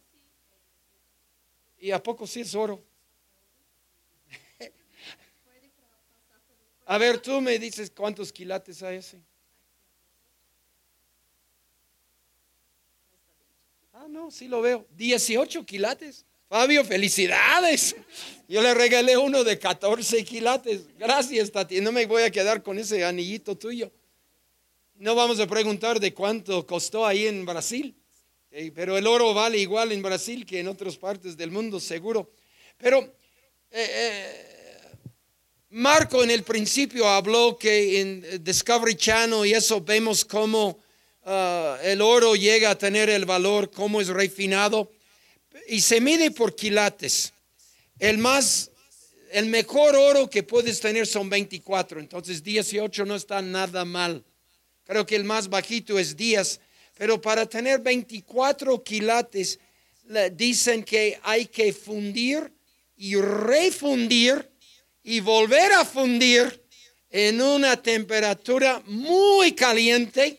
¿Y 1.78 1.90
a 1.90 2.02
poco 2.02 2.26
sí 2.26 2.40
es 2.42 2.54
oro? 2.54 2.82
A 6.86 6.98
ver, 6.98 7.18
tú 7.18 7.40
me 7.40 7.58
dices 7.58 7.90
cuántos 7.90 8.32
quilates 8.32 8.82
hay 8.82 8.98
ese. 8.98 9.20
Ah, 13.92 14.06
no, 14.08 14.30
sí 14.30 14.48
lo 14.48 14.60
veo. 14.60 14.86
18 14.96 15.66
quilates. 15.66 16.24
Fabio, 16.48 16.84
felicidades. 16.84 17.96
Yo 18.46 18.62
le 18.62 18.74
regalé 18.74 19.16
uno 19.16 19.42
de 19.42 19.58
14 19.58 20.24
quilates. 20.24 20.86
Gracias, 20.96 21.50
Tati. 21.50 21.80
No 21.80 21.90
me 21.90 22.06
voy 22.06 22.22
a 22.22 22.30
quedar 22.30 22.62
con 22.62 22.78
ese 22.78 23.04
anillito 23.04 23.56
tuyo. 23.56 23.90
No 24.96 25.16
vamos 25.16 25.40
a 25.40 25.46
preguntar 25.46 25.98
de 25.98 26.14
cuánto 26.14 26.64
costó 26.64 27.04
ahí 27.04 27.26
en 27.26 27.44
Brasil. 27.44 27.96
Pero 28.74 28.96
el 28.96 29.06
oro 29.08 29.34
vale 29.34 29.58
igual 29.58 29.90
en 29.90 30.00
Brasil 30.00 30.46
que 30.46 30.60
en 30.60 30.68
otras 30.68 30.96
partes 30.96 31.36
del 31.36 31.50
mundo, 31.50 31.80
seguro. 31.80 32.30
Pero 32.78 33.00
eh, 33.72 33.88
eh, 33.90 34.54
Marco 35.70 36.22
en 36.22 36.30
el 36.30 36.44
principio 36.44 37.08
habló 37.08 37.58
que 37.58 38.00
en 38.00 38.44
Discovery 38.44 38.94
Channel 38.94 39.44
y 39.44 39.54
eso 39.54 39.80
vemos 39.80 40.24
cómo 40.24 40.78
el 41.82 42.00
oro 42.00 42.36
llega 42.36 42.70
a 42.70 42.78
tener 42.78 43.10
el 43.10 43.24
valor, 43.24 43.70
cómo 43.72 44.00
es 44.00 44.08
refinado, 44.08 44.92
y 45.66 45.80
se 45.80 46.00
mide 46.00 46.30
por 46.30 46.54
quilates. 46.54 47.32
El 47.98 48.18
más, 48.18 48.70
el 49.32 49.46
mejor 49.46 49.96
oro 49.96 50.30
que 50.30 50.42
puedes 50.44 50.78
tener 50.78 51.06
son 51.06 51.28
24, 51.28 51.98
entonces 51.98 52.42
18 52.44 53.04
no 53.06 53.16
está 53.16 53.42
nada 53.42 53.84
mal. 53.84 54.24
Creo 54.84 55.06
que 55.06 55.16
el 55.16 55.24
más 55.24 55.48
bajito 55.48 55.98
es 55.98 56.16
10, 56.16 56.60
pero 56.96 57.20
para 57.20 57.46
tener 57.46 57.80
24 57.80 58.82
quilates 58.84 59.58
dicen 60.32 60.84
que 60.84 61.18
hay 61.22 61.46
que 61.46 61.72
fundir 61.72 62.52
y 62.96 63.16
refundir 63.16 64.50
y 65.02 65.20
volver 65.20 65.72
a 65.72 65.84
fundir 65.84 66.62
en 67.10 67.40
una 67.40 67.80
temperatura 67.80 68.82
muy 68.86 69.52
caliente, 69.52 70.38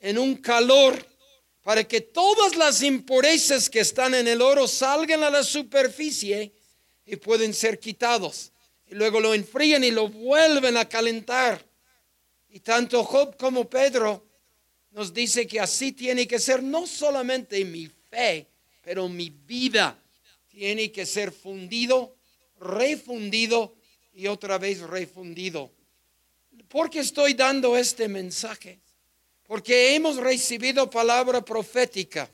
en 0.00 0.18
un 0.18 0.36
calor, 0.36 1.04
para 1.62 1.82
que 1.82 2.00
todas 2.00 2.56
las 2.56 2.82
impurezas 2.82 3.70
que 3.70 3.80
están 3.80 4.14
en 4.14 4.28
el 4.28 4.42
oro 4.42 4.68
salgan 4.68 5.22
a 5.22 5.30
la 5.30 5.42
superficie 5.42 6.52
y 7.06 7.16
pueden 7.16 7.54
ser 7.54 7.78
quitados. 7.78 8.52
Y 8.86 8.94
luego 8.94 9.18
lo 9.18 9.34
enfrían 9.34 9.82
y 9.82 9.90
lo 9.90 10.08
vuelven 10.08 10.76
a 10.76 10.88
calentar. 10.88 11.64
Y 12.54 12.60
tanto 12.60 13.02
Job 13.02 13.36
como 13.36 13.68
Pedro 13.68 14.24
nos 14.92 15.12
dice 15.12 15.44
que 15.44 15.58
así 15.58 15.90
tiene 15.90 16.24
que 16.24 16.38
ser 16.38 16.62
no 16.62 16.86
solamente 16.86 17.64
mi 17.64 17.90
fe, 18.08 18.46
pero 18.80 19.08
mi 19.08 19.28
vida 19.28 20.00
tiene 20.46 20.92
que 20.92 21.04
ser 21.04 21.32
fundido, 21.32 22.14
refundido 22.60 23.74
y 24.14 24.28
otra 24.28 24.58
vez 24.58 24.82
refundido. 24.82 25.72
¿Por 26.68 26.90
qué 26.90 27.00
estoy 27.00 27.34
dando 27.34 27.76
este 27.76 28.06
mensaje? 28.06 28.78
Porque 29.48 29.96
hemos 29.96 30.18
recibido 30.18 30.88
palabra 30.88 31.44
profética 31.44 32.30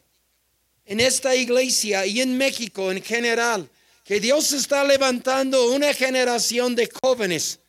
en 0.85 1.01
esta 1.01 1.35
iglesia 1.35 2.05
y 2.05 2.21
en 2.21 2.37
México 2.37 2.93
en 2.93 3.03
general, 3.03 3.71
que 4.05 4.21
Dios 4.21 4.53
está 4.53 4.85
levantando 4.85 5.73
una 5.73 5.95
generación 5.95 6.77
de 6.77 6.91
jóvenes 7.03 7.61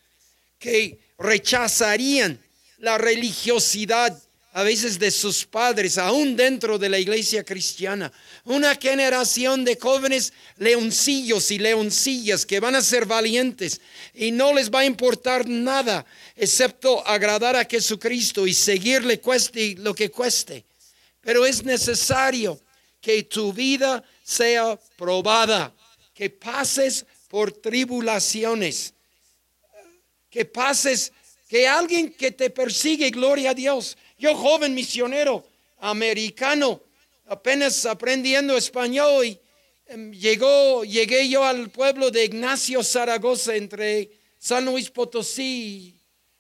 que 0.62 1.00
rechazarían 1.18 2.40
la 2.78 3.00
religiosidad 3.00 4.16
a 4.54 4.64
veces 4.64 5.00
de 5.00 5.12
sus 5.12 5.46
padres, 5.46 5.98
aún 5.98 6.36
dentro 6.36 6.78
de 6.78 6.90
la 6.90 7.00
iglesia 7.00 7.44
cristiana. 7.44 8.12
Una 8.44 8.76
generación 8.76 9.64
de 9.64 9.78
jóvenes 9.80 10.34
leoncillos 10.58 11.52
y 11.52 11.58
leoncillas 11.58 12.46
que 12.46 12.60
van 12.60 12.76
a 12.76 12.82
ser 12.82 13.06
valientes 13.06 13.82
y 14.14 14.32
no 14.32 14.54
les 14.54 14.70
va 14.70 14.82
a 14.82 14.86
importar 14.86 15.48
nada 15.48 16.06
excepto 16.36 17.06
agradar 17.08 17.56
a 17.56 17.66
Jesucristo 17.66 18.46
y 18.46 18.54
seguirle 18.54 19.20
cueste 19.20 19.76
lo 19.80 19.96
que 19.96 20.12
cueste. 20.12 20.66
Pero 21.22 21.46
es 21.46 21.64
necesario 21.64 22.60
que 23.00 23.24
tu 23.24 23.54
vida 23.54 24.04
sea 24.22 24.78
probada, 24.98 25.74
que 26.14 26.30
pases 26.30 27.06
por 27.30 27.54
tribulaciones, 27.54 28.94
que 30.32 30.46
pases, 30.46 31.12
que 31.48 31.68
alguien 31.68 32.14
que 32.14 32.32
te 32.32 32.50
persigue, 32.50 33.12
gloria 33.12 33.52
a 33.52 33.54
Dios, 33.54 33.98
yo 34.18 34.34
joven 34.36 34.74
misionero 34.74 35.46
americano, 35.80 36.82
apenas 37.28 37.86
aprendiendo 37.86 38.56
español 38.56 39.26
y 39.26 39.40
em, 39.88 40.12
llegó, 40.14 40.86
llegué 40.86 41.28
yo 41.28 41.44
al 41.44 41.70
pueblo 41.70 42.10
de 42.10 42.26
Ignacio 42.26 42.82
Zaragoza 42.84 43.56
entre 43.56 44.10
San 44.40 44.66
Luis 44.66 44.90
Potosí 44.90 45.96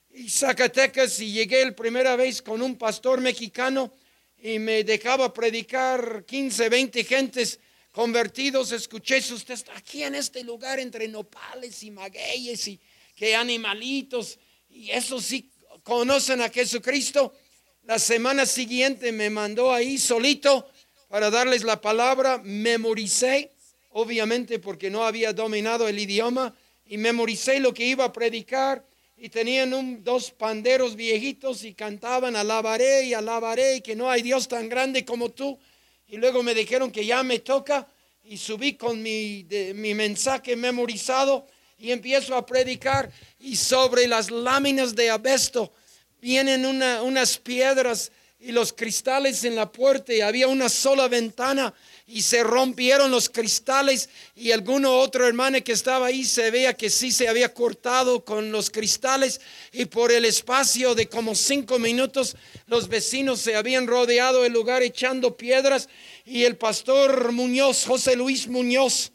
y 0.10 0.30
Zacatecas 0.30 1.20
y 1.20 1.34
llegué 1.34 1.66
la 1.66 1.76
primera 1.76 2.16
vez 2.16 2.42
con 2.42 2.62
un 2.62 2.78
pastor 2.78 3.20
mexicano 3.20 3.94
y 4.42 4.58
me 4.58 4.84
dejaba 4.84 5.34
predicar 5.34 6.24
15, 6.26 6.70
20 6.70 7.04
gentes 7.04 7.60
convertidos. 7.92 8.72
Escuché, 8.72 9.18
usted 9.18 9.54
está 9.54 9.78
aquí 9.78 10.04
en 10.04 10.16
este 10.16 10.44
lugar 10.44 10.80
entre 10.80 11.08
nopales 11.08 11.84
y 11.84 11.92
magueyes 11.92 12.68
y 12.68 12.80
que 13.22 13.36
animalitos 13.36 14.40
y 14.68 14.90
eso 14.90 15.22
sí 15.22 15.52
conocen 15.84 16.42
a 16.42 16.50
Jesucristo. 16.50 17.36
La 17.84 18.00
semana 18.00 18.48
siguiente 18.48 19.12
me 19.12 19.30
mandó 19.30 19.72
ahí 19.72 20.00
solito 20.00 20.68
para 21.08 21.30
darles 21.30 21.64
la 21.64 21.80
palabra. 21.80 22.42
Memoricé, 22.44 23.52
obviamente 23.92 24.58
porque 24.58 24.90
no 24.90 25.06
había 25.06 25.34
dominado 25.34 25.88
el 25.88 26.00
idioma, 26.00 26.56
y 26.84 26.98
memoricé 26.98 27.60
lo 27.60 27.76
que 27.76 27.86
iba 27.86 28.06
a 28.06 28.12
predicar. 28.12 28.88
Y 29.16 29.30
tenían 29.30 29.76
un, 29.76 30.04
dos 30.04 30.32
panderos 30.32 30.96
viejitos 30.96 31.64
y 31.64 31.76
cantaban, 31.76 32.36
alabaré 32.36 33.04
y 33.04 33.14
alabaré, 33.14 33.84
que 33.84 33.96
no 33.96 34.10
hay 34.10 34.24
Dios 34.24 34.48
tan 34.48 34.68
grande 34.68 35.06
como 35.06 35.30
tú. 35.30 35.60
Y 36.08 36.18
luego 36.18 36.42
me 36.42 36.56
dijeron 36.56 36.90
que 36.90 37.06
ya 37.06 37.22
me 37.22 37.38
toca 37.38 37.88
y 38.24 38.38
subí 38.38 38.74
con 38.74 39.00
mi, 39.00 39.46
mi 39.76 39.94
mensaje 39.94 40.56
memorizado 40.56 41.46
y 41.82 41.92
empiezo 41.92 42.36
a 42.36 42.46
predicar 42.46 43.12
y 43.40 43.56
sobre 43.56 44.08
las 44.08 44.30
láminas 44.30 44.96
de 44.96 45.10
abesto 45.10 45.74
vienen 46.22 46.64
unas 46.64 47.40
piedras 47.40 48.12
y 48.40 48.52
los 48.52 48.72
cristales 48.72 49.44
en 49.44 49.56
la 49.56 49.72
puerta 49.72 50.14
y 50.14 50.22
había 50.22 50.48
una 50.48 50.70
sola 50.70 51.08
ventana 51.08 51.74
y 52.06 52.22
se 52.22 52.44
rompieron 52.44 53.10
los 53.10 53.30
cristales 53.30 54.10
y 54.36 54.52
alguno 54.52 55.00
otro 55.00 55.28
hermano 55.28 55.64
que 55.64 55.72
estaba 55.72 56.08
ahí 56.08 56.24
se 56.24 56.52
veía 56.52 56.76
que 56.76 56.92
sí 56.92 57.12
se 57.12 57.28
había 57.28 57.52
cortado 57.52 58.24
con 58.24 58.52
los 58.52 58.70
cristales 58.70 59.42
y 59.72 59.86
por 59.86 60.12
el 60.12 60.26
espacio 60.26 60.94
de 60.94 61.08
como 61.08 61.34
cinco 61.34 61.80
minutos 61.80 62.36
los 62.68 62.88
vecinos 62.90 63.40
se 63.40 63.56
habían 63.56 63.88
rodeado 63.88 64.46
el 64.46 64.54
lugar 64.54 64.84
echando 64.84 65.36
piedras 65.36 65.90
y 66.26 66.44
el 66.44 66.58
pastor 66.58 67.32
Muñoz, 67.32 67.86
José 67.86 68.16
Luis 68.16 68.48
Muñoz, 68.48 69.12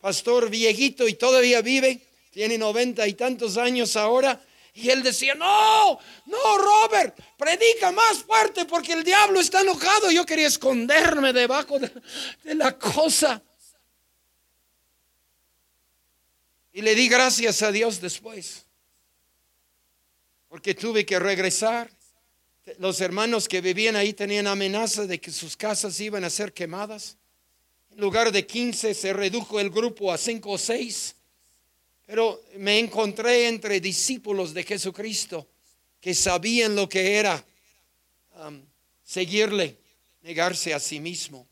pastor 0.00 0.50
viejito 0.50 1.08
y 1.08 1.14
todavía 1.14 1.62
vive, 1.62 2.00
tiene 2.30 2.56
noventa 2.58 3.06
y 3.06 3.14
tantos 3.14 3.56
años 3.56 3.96
ahora, 3.96 4.40
y 4.74 4.88
él 4.88 5.02
decía, 5.02 5.34
no, 5.34 5.98
no, 6.26 6.58
Robert, 6.58 7.18
predica 7.36 7.90
más 7.90 8.18
fuerte 8.18 8.64
porque 8.64 8.92
el 8.92 9.04
diablo 9.04 9.40
está 9.40 9.62
enojado. 9.62 10.10
Yo 10.10 10.24
quería 10.24 10.46
esconderme 10.46 11.32
debajo 11.32 11.78
de, 11.78 11.90
la 12.54 12.78
cosa. 12.78 13.42
Y 16.72 16.82
le 16.82 16.94
di 16.94 17.08
gracias 17.08 17.62
a 17.62 17.72
Dios 17.72 18.00
después, 18.00 18.64
porque 20.48 20.74
tuve 20.74 21.04
que 21.04 21.18
regresar. 21.18 21.90
Los 22.78 23.00
hermanos 23.00 23.48
que 23.48 23.60
vivían 23.60 23.96
ahí 23.96 24.12
tenían 24.12 24.46
amenaza 24.46 25.04
de 25.04 25.20
que 25.20 25.32
sus 25.32 25.56
casas 25.56 25.98
iban 25.98 26.22
a 26.22 26.30
ser 26.30 26.52
quemadas. 26.52 27.16
En 27.90 28.00
lugar 28.00 28.30
de 28.30 28.46
15 28.46 28.94
se 28.94 29.12
redujo 29.12 29.58
el 29.58 29.70
grupo 29.70 30.12
a 30.12 30.16
5 30.16 30.48
o 30.48 30.58
6. 30.58 31.16
Pero 32.10 32.42
me 32.56 32.76
encontré 32.76 33.46
entre 33.46 33.78
discípulos 33.78 34.52
de 34.52 34.64
Jesucristo 34.64 35.46
que 36.00 36.12
sabían 36.12 36.74
lo 36.74 36.88
que 36.88 37.14
era 37.14 37.44
um, 38.34 38.60
seguirle, 39.04 39.78
negarse 40.22 40.74
a 40.74 40.80
sí 40.80 40.98
mismo. 40.98 41.46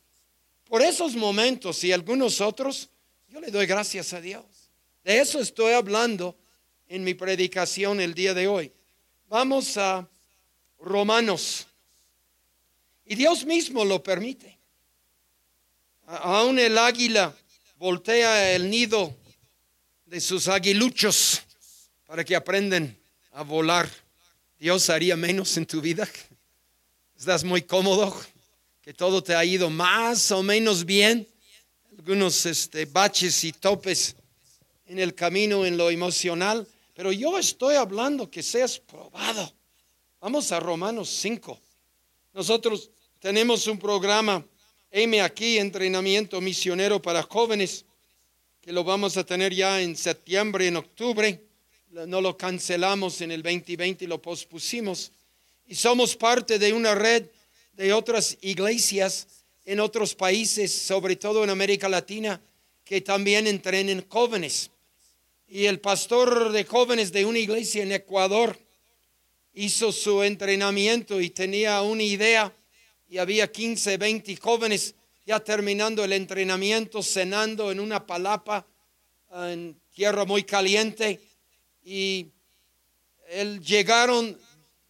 Por 0.65 0.83
esos 0.83 1.15
momentos 1.15 1.85
y 1.85 1.93
algunos 1.93 2.41
otros, 2.41 2.89
yo 3.29 3.41
le 3.41 3.53
doy 3.53 3.67
gracias 3.67 4.13
a 4.13 4.21
Dios. 4.21 4.45
De 5.05 5.21
eso 5.21 5.39
estoy 5.39 5.75
hablando 5.75 6.37
en 6.89 7.05
mi 7.05 7.15
predicación 7.15 8.01
el 8.01 8.13
día 8.13 8.35
de 8.35 8.49
hoy. 8.49 8.73
Vamos 9.29 9.77
a 9.77 10.09
Romanos. 10.81 11.69
Y 13.07 13.15
Dios 13.15 13.45
mismo 13.45 13.85
lo 13.85 14.03
permite. 14.03 14.59
Aún 16.05 16.59
el 16.59 16.77
águila 16.79 17.33
voltea 17.77 18.57
el 18.57 18.69
nido 18.69 19.15
de 20.09 20.23
sus 20.23 20.49
aguiluchos 20.49 21.43
para 22.07 22.25
que 22.25 22.35
aprendan 22.35 22.97
a 23.33 23.43
volar. 23.43 23.89
Dios 24.59 24.89
haría 24.89 25.17
menos 25.17 25.55
en 25.59 25.67
tu 25.67 25.83
vida. 25.83 26.09
Estás 27.17 27.45
muy 27.45 27.61
cómodo, 27.61 28.17
que 28.81 28.95
todo 28.95 29.23
te 29.23 29.35
ha 29.35 29.45
ido 29.45 29.69
más 29.69 30.31
o 30.31 30.43
menos 30.43 30.87
bien. 30.87 31.29
Algunos 31.91 32.47
este, 32.47 32.87
baches 32.87 33.45
y 33.45 33.53
topes 33.53 34.17
en 34.87 34.99
el 34.99 35.15
camino, 35.15 35.67
en 35.67 35.77
lo 35.77 35.91
emocional. 35.91 36.67
Pero 36.95 37.13
yo 37.13 37.39
estoy 37.39 37.75
hablando 37.77 38.31
que 38.31 38.43
seas 38.43 38.79
probado. 38.79 39.53
Vamos 40.21 40.51
a 40.53 40.59
Romanos 40.59 41.11
5. 41.21 41.61
Nosotros 42.33 42.91
tenemos 43.21 43.67
un 43.67 43.79
programa, 43.79 44.43
M 44.91 45.21
aquí, 45.21 45.59
entrenamiento 45.59 46.41
misionero 46.41 47.03
para 47.03 47.23
jóvenes 47.23 47.85
que 48.61 48.73
lo 48.73 48.85
vamos 48.85 49.17
a 49.17 49.25
tener 49.25 49.55
ya 49.55 49.81
en 49.81 49.97
septiembre, 49.97 50.67
en 50.67 50.77
octubre. 50.77 51.43
No 51.91 52.21
lo 52.21 52.37
cancelamos 52.37 53.21
en 53.21 53.33
el 53.33 53.43
2020 53.43 54.05
y 54.05 54.09
lo 54.09 54.21
pospusimos. 54.21 55.13
Y 55.67 55.75
somos 55.75 56.17
parte 56.17 56.59
de 56.59 56.73
una 56.73 56.95
red 56.95 57.27
de 57.73 57.93
otras 57.93 58.37
iglesias 58.41 59.27
en 59.65 59.81
otros 59.81 60.15
países, 60.15 60.73
sobre 60.73 61.17
todo 61.17 61.45
en 61.45 61.51
América 61.51 61.89
Latina, 61.89 62.41
que 62.85 63.01
también 63.01 63.47
entrenen 63.47 64.05
jóvenes. 64.09 64.71
Y 65.47 65.67
el 65.67 65.81
pastor 65.81 66.53
de 66.53 66.65
jóvenes 66.65 67.13
de 67.13 67.25
una 67.25 67.39
iglesia 67.39 67.83
en 67.83 67.93
Ecuador 67.93 68.59
hizo 69.55 69.93
su 69.93 70.23
entrenamiento 70.23 71.21
y 71.21 71.31
tenía 71.31 71.83
una 71.83 72.03
idea 72.03 72.53
y 73.09 73.19
había 73.19 73.51
15, 73.51 73.97
20 73.97 74.37
jóvenes 74.37 74.95
ya 75.29 75.41
terminando 75.41 76.03
el 76.05 76.15
entrenamiento, 76.15 77.03
cenando 77.03 77.71
en 77.71 77.81
una 77.81 78.07
palapa 78.07 78.67
en 79.31 79.79
tierra 79.95 80.25
muy 80.25 80.43
caliente. 80.43 81.21
Y 81.85 82.29
él, 83.29 83.61
llegaron 83.61 84.39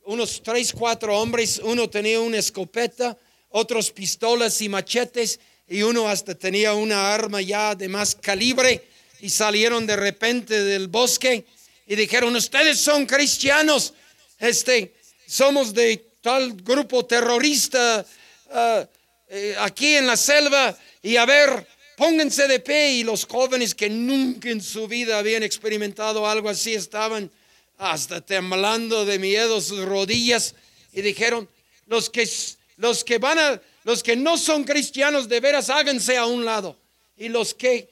unos 0.04 0.40
tres, 0.40 0.72
cuatro 0.72 1.18
hombres, 1.18 1.60
uno 1.64 1.90
tenía 1.90 2.20
una 2.20 2.38
escopeta, 2.38 3.18
otros 3.48 3.90
pistolas 3.90 4.62
y 4.62 4.68
machetes, 4.68 5.40
y 5.66 5.82
uno 5.82 6.08
hasta 6.08 6.36
tenía 6.36 6.72
una 6.72 7.12
arma 7.12 7.40
ya 7.40 7.74
de 7.74 7.88
más 7.88 8.14
calibre. 8.14 8.86
Y 9.18 9.30
salieron 9.30 9.88
de 9.88 9.96
repente 9.96 10.62
del 10.62 10.86
bosque 10.86 11.46
y 11.84 11.96
dijeron, 11.96 12.36
ustedes 12.36 12.78
son 12.78 13.06
cristianos, 13.06 13.92
este, 14.38 14.94
somos 15.26 15.74
de 15.74 15.96
tal 16.20 16.52
grupo 16.52 17.04
terrorista 17.04 18.06
ah, 18.52 18.86
eh, 19.28 19.54
aquí 19.58 19.96
en 19.96 20.06
la 20.06 20.16
selva 20.16 20.76
y 21.02 21.16
a 21.16 21.26
ver, 21.26 21.66
pónganse 21.96 22.48
de 22.48 22.60
pie. 22.60 22.92
Y 22.92 23.04
los 23.04 23.24
jóvenes 23.26 23.74
que 23.74 23.88
nunca 23.88 24.50
en 24.50 24.60
su 24.60 24.88
vida 24.88 25.18
habían 25.18 25.42
experimentado 25.42 26.28
algo 26.28 26.48
así 26.48 26.74
estaban 26.74 27.30
hasta 27.76 28.20
temblando 28.20 29.04
de 29.04 29.18
miedo 29.18 29.60
sus 29.60 29.84
rodillas 29.84 30.54
y 30.92 31.02
dijeron, 31.02 31.48
los 31.86 32.10
que, 32.10 32.28
los 32.76 33.04
que 33.04 33.18
van 33.18 33.38
a, 33.38 33.62
los 33.84 34.02
que 34.02 34.16
no 34.16 34.36
son 34.36 34.64
cristianos 34.64 35.28
de 35.28 35.40
veras 35.40 35.70
háganse 35.70 36.16
a 36.16 36.26
un 36.26 36.44
lado. 36.44 36.76
Y 37.16 37.28
los 37.28 37.54
que 37.54 37.88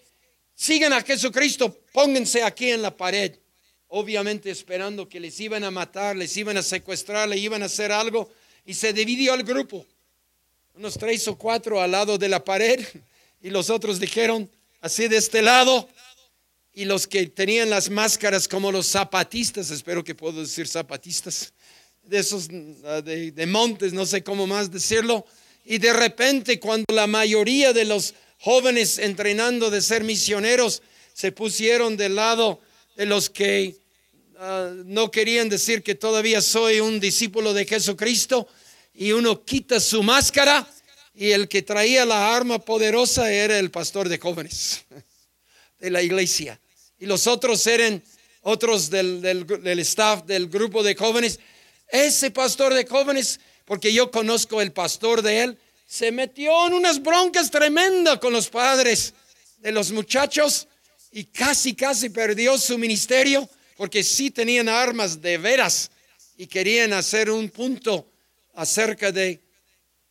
siguen 0.54 0.92
a 0.92 1.02
Jesucristo 1.02 1.76
pónganse 1.92 2.42
aquí 2.42 2.70
en 2.70 2.82
la 2.82 2.96
pared 2.96 3.32
obviamente 3.88 4.50
esperando 4.50 5.08
que 5.08 5.20
les 5.20 5.38
iban 5.40 5.64
a 5.64 5.70
matar, 5.70 6.16
les 6.16 6.36
iban 6.36 6.56
a 6.56 6.62
secuestrar, 6.62 7.28
les 7.28 7.40
iban 7.40 7.62
a 7.62 7.66
hacer 7.66 7.92
algo, 7.92 8.30
y 8.64 8.74
se 8.74 8.92
dividió 8.92 9.34
el 9.34 9.44
grupo, 9.44 9.86
unos 10.76 10.98
tres 10.98 11.26
o 11.26 11.36
cuatro 11.36 11.80
al 11.80 11.90
lado 11.90 12.18
de 12.18 12.28
la 12.28 12.44
pared, 12.44 12.84
y 13.40 13.48
los 13.48 13.70
otros 13.70 13.98
dijeron, 13.98 14.50
así 14.80 15.08
de 15.08 15.16
este 15.16 15.40
lado, 15.40 15.88
y 16.74 16.84
los 16.84 17.06
que 17.06 17.26
tenían 17.26 17.70
las 17.70 17.88
máscaras 17.88 18.46
como 18.46 18.70
los 18.70 18.86
zapatistas, 18.86 19.70
espero 19.70 20.04
que 20.04 20.14
puedo 20.14 20.42
decir 20.42 20.68
zapatistas, 20.68 21.54
de 22.02 22.18
esos 22.18 22.48
ah, 22.84 23.00
de, 23.00 23.32
de 23.32 23.46
montes, 23.46 23.94
no 23.94 24.04
sé 24.04 24.22
cómo 24.22 24.46
más 24.46 24.70
decirlo, 24.70 25.24
y 25.64 25.78
de 25.78 25.94
repente 25.94 26.60
cuando 26.60 26.84
la 26.92 27.06
mayoría 27.06 27.72
de 27.72 27.86
los 27.86 28.14
jóvenes 28.38 28.98
entrenando 28.98 29.70
de 29.70 29.80
ser 29.80 30.04
misioneros 30.04 30.82
se 31.14 31.32
pusieron 31.32 31.96
del 31.96 32.16
lado 32.16 32.60
de 32.96 33.06
los 33.06 33.30
que 33.30 33.76
ah, 34.38 34.72
no 34.84 35.10
querían 35.10 35.48
decir 35.48 35.82
que 35.82 35.94
todavía 35.94 36.42
soy 36.42 36.80
un 36.80 37.00
discípulo 37.00 37.54
de 37.54 37.64
Jesucristo 37.64 38.46
y 38.96 39.12
uno 39.12 39.44
quita 39.44 39.78
su 39.78 40.02
máscara 40.02 40.66
y 41.14 41.30
el 41.30 41.48
que 41.48 41.62
traía 41.62 42.04
la 42.04 42.34
arma 42.34 42.58
poderosa 42.58 43.32
era 43.32 43.58
el 43.58 43.70
pastor 43.70 44.08
de 44.08 44.18
jóvenes 44.18 44.84
de 45.78 45.90
la 45.90 46.02
iglesia. 46.02 46.60
Y 46.98 47.06
los 47.06 47.26
otros 47.26 47.66
eran 47.66 48.02
otros 48.42 48.90
del, 48.90 49.20
del 49.20 49.78
staff 49.80 50.24
del 50.24 50.48
grupo 50.48 50.82
de 50.82 50.94
jóvenes. 50.94 51.38
Ese 51.88 52.30
pastor 52.30 52.72
de 52.74 52.86
jóvenes, 52.86 53.40
porque 53.64 53.92
yo 53.92 54.10
conozco 54.10 54.60
el 54.60 54.72
pastor 54.72 55.22
de 55.22 55.42
él, 55.42 55.58
se 55.86 56.10
metió 56.10 56.66
en 56.66 56.74
unas 56.74 57.02
broncas 57.02 57.50
tremendas 57.50 58.18
con 58.18 58.32
los 58.32 58.48
padres 58.48 59.14
de 59.58 59.72
los 59.72 59.92
muchachos 59.92 60.68
y 61.12 61.24
casi, 61.24 61.74
casi 61.74 62.08
perdió 62.08 62.58
su 62.58 62.76
ministerio 62.76 63.48
porque 63.76 64.02
sí 64.02 64.30
tenían 64.30 64.68
armas 64.68 65.20
de 65.20 65.38
veras 65.38 65.90
y 66.36 66.46
querían 66.46 66.92
hacer 66.92 67.30
un 67.30 67.48
punto 67.50 68.06
acerca 68.56 69.12
de 69.12 69.40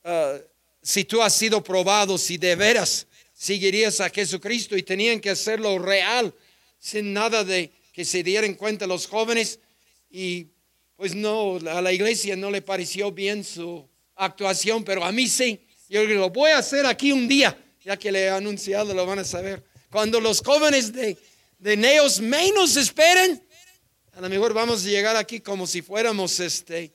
uh, 0.05 0.39
si 0.81 1.03
tú 1.03 1.21
has 1.21 1.33
sido 1.33 1.63
probado, 1.63 2.17
si 2.17 2.37
de 2.37 2.55
veras 2.55 3.07
seguirías 3.33 3.99
a 3.99 4.09
Jesucristo 4.09 4.77
y 4.77 4.83
tenían 4.83 5.19
que 5.19 5.31
hacerlo 5.31 5.77
real, 5.79 6.33
sin 6.79 7.11
nada 7.11 7.43
de 7.43 7.71
que 7.91 8.05
se 8.05 8.23
dieran 8.23 8.53
cuenta 8.53 8.87
los 8.87 9.07
jóvenes 9.07 9.59
y 10.09 10.47
pues 10.95 11.13
no, 11.13 11.57
a 11.57 11.81
la 11.81 11.91
iglesia 11.91 12.35
no 12.35 12.49
le 12.49 12.61
pareció 12.61 13.11
bien 13.11 13.43
su 13.43 13.85
actuación, 14.15 14.83
pero 14.83 15.03
a 15.03 15.11
mí 15.11 15.27
sí. 15.27 15.59
Yo 15.89 16.03
lo 16.03 16.29
voy 16.29 16.51
a 16.51 16.59
hacer 16.59 16.85
aquí 16.85 17.11
un 17.11 17.27
día, 17.27 17.57
ya 17.83 17.97
que 17.97 18.11
le 18.11 18.23
he 18.23 18.29
anunciado, 18.29 18.93
lo 18.93 19.05
van 19.05 19.19
a 19.19 19.25
saber. 19.25 19.63
Cuando 19.91 20.21
los 20.21 20.41
jóvenes 20.41 20.93
de, 20.93 21.17
de 21.59 21.77
Neos 21.77 22.19
menos 22.19 22.77
esperen, 22.77 23.43
a 24.13 24.21
lo 24.21 24.29
mejor 24.29 24.53
vamos 24.53 24.83
a 24.83 24.87
llegar 24.87 25.15
aquí 25.15 25.41
como 25.41 25.67
si 25.67 25.81
fuéramos 25.81 26.39
este, 26.39 26.93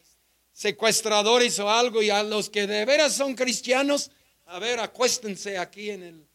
secuestradores 0.61 1.59
o 1.59 1.71
algo, 1.71 2.03
y 2.03 2.11
a 2.11 2.23
los 2.23 2.51
que 2.51 2.67
de 2.67 2.85
veras 2.85 3.15
son 3.15 3.35
cristianos, 3.35 4.11
a 4.45 4.59
ver, 4.59 4.79
acuéstense 4.79 5.57
aquí 5.57 5.89
en, 5.89 6.03
el, 6.03 6.27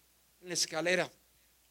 la 0.42 0.54
escalera. 0.56 1.12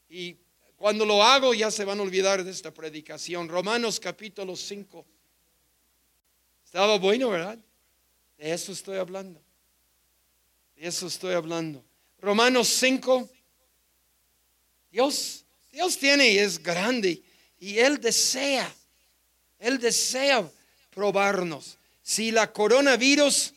Y 0.09 0.37
cuando 0.77 1.05
lo 1.05 1.21
hago 1.21 1.53
ya 1.53 1.73
se 1.73 1.85
van 1.85 1.99
a 1.99 2.03
olvidar 2.05 2.45
de 2.45 2.53
esta 2.53 2.73
predicación. 2.73 3.49
Romanos 3.49 3.99
capítulo 3.99 4.55
5. 4.55 5.05
Estaba 6.65 6.97
bueno, 6.97 7.31
¿verdad? 7.31 7.59
De 8.39 8.53
eso 8.53 8.71
estoy 8.71 8.99
hablando. 8.99 9.43
De 10.77 10.87
eso 10.87 11.09
estoy 11.09 11.35
hablando. 11.35 11.83
Romanos 12.21 12.69
5, 12.69 13.29
Dios, 14.93 15.45
Dios 15.73 15.99
tiene 15.99 16.31
y 16.31 16.39
es 16.39 16.63
grande 16.63 17.21
y 17.59 17.79
Él 17.79 18.01
desea, 18.01 18.73
Él 19.59 19.81
desea 19.81 20.49
probarnos. 20.91 21.79
Si 22.07 22.31
la 22.31 22.53
coronavirus 22.53 23.55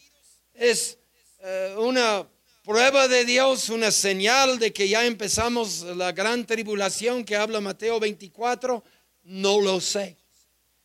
es 0.53 0.97
eh, 1.39 1.75
una 1.77 2.25
prueba 2.63 3.09
de 3.09 3.25
Dios, 3.25 3.67
una 3.67 3.91
señal 3.91 4.57
de 4.57 4.71
que 4.71 4.87
ya 4.87 5.05
empezamos 5.05 5.81
la 5.81 6.13
gran 6.13 6.45
tribulación 6.45 7.25
que 7.25 7.35
habla 7.35 7.59
Mateo 7.59 7.99
24, 7.99 8.81
no 9.23 9.59
lo 9.59 9.81
sé. 9.81 10.15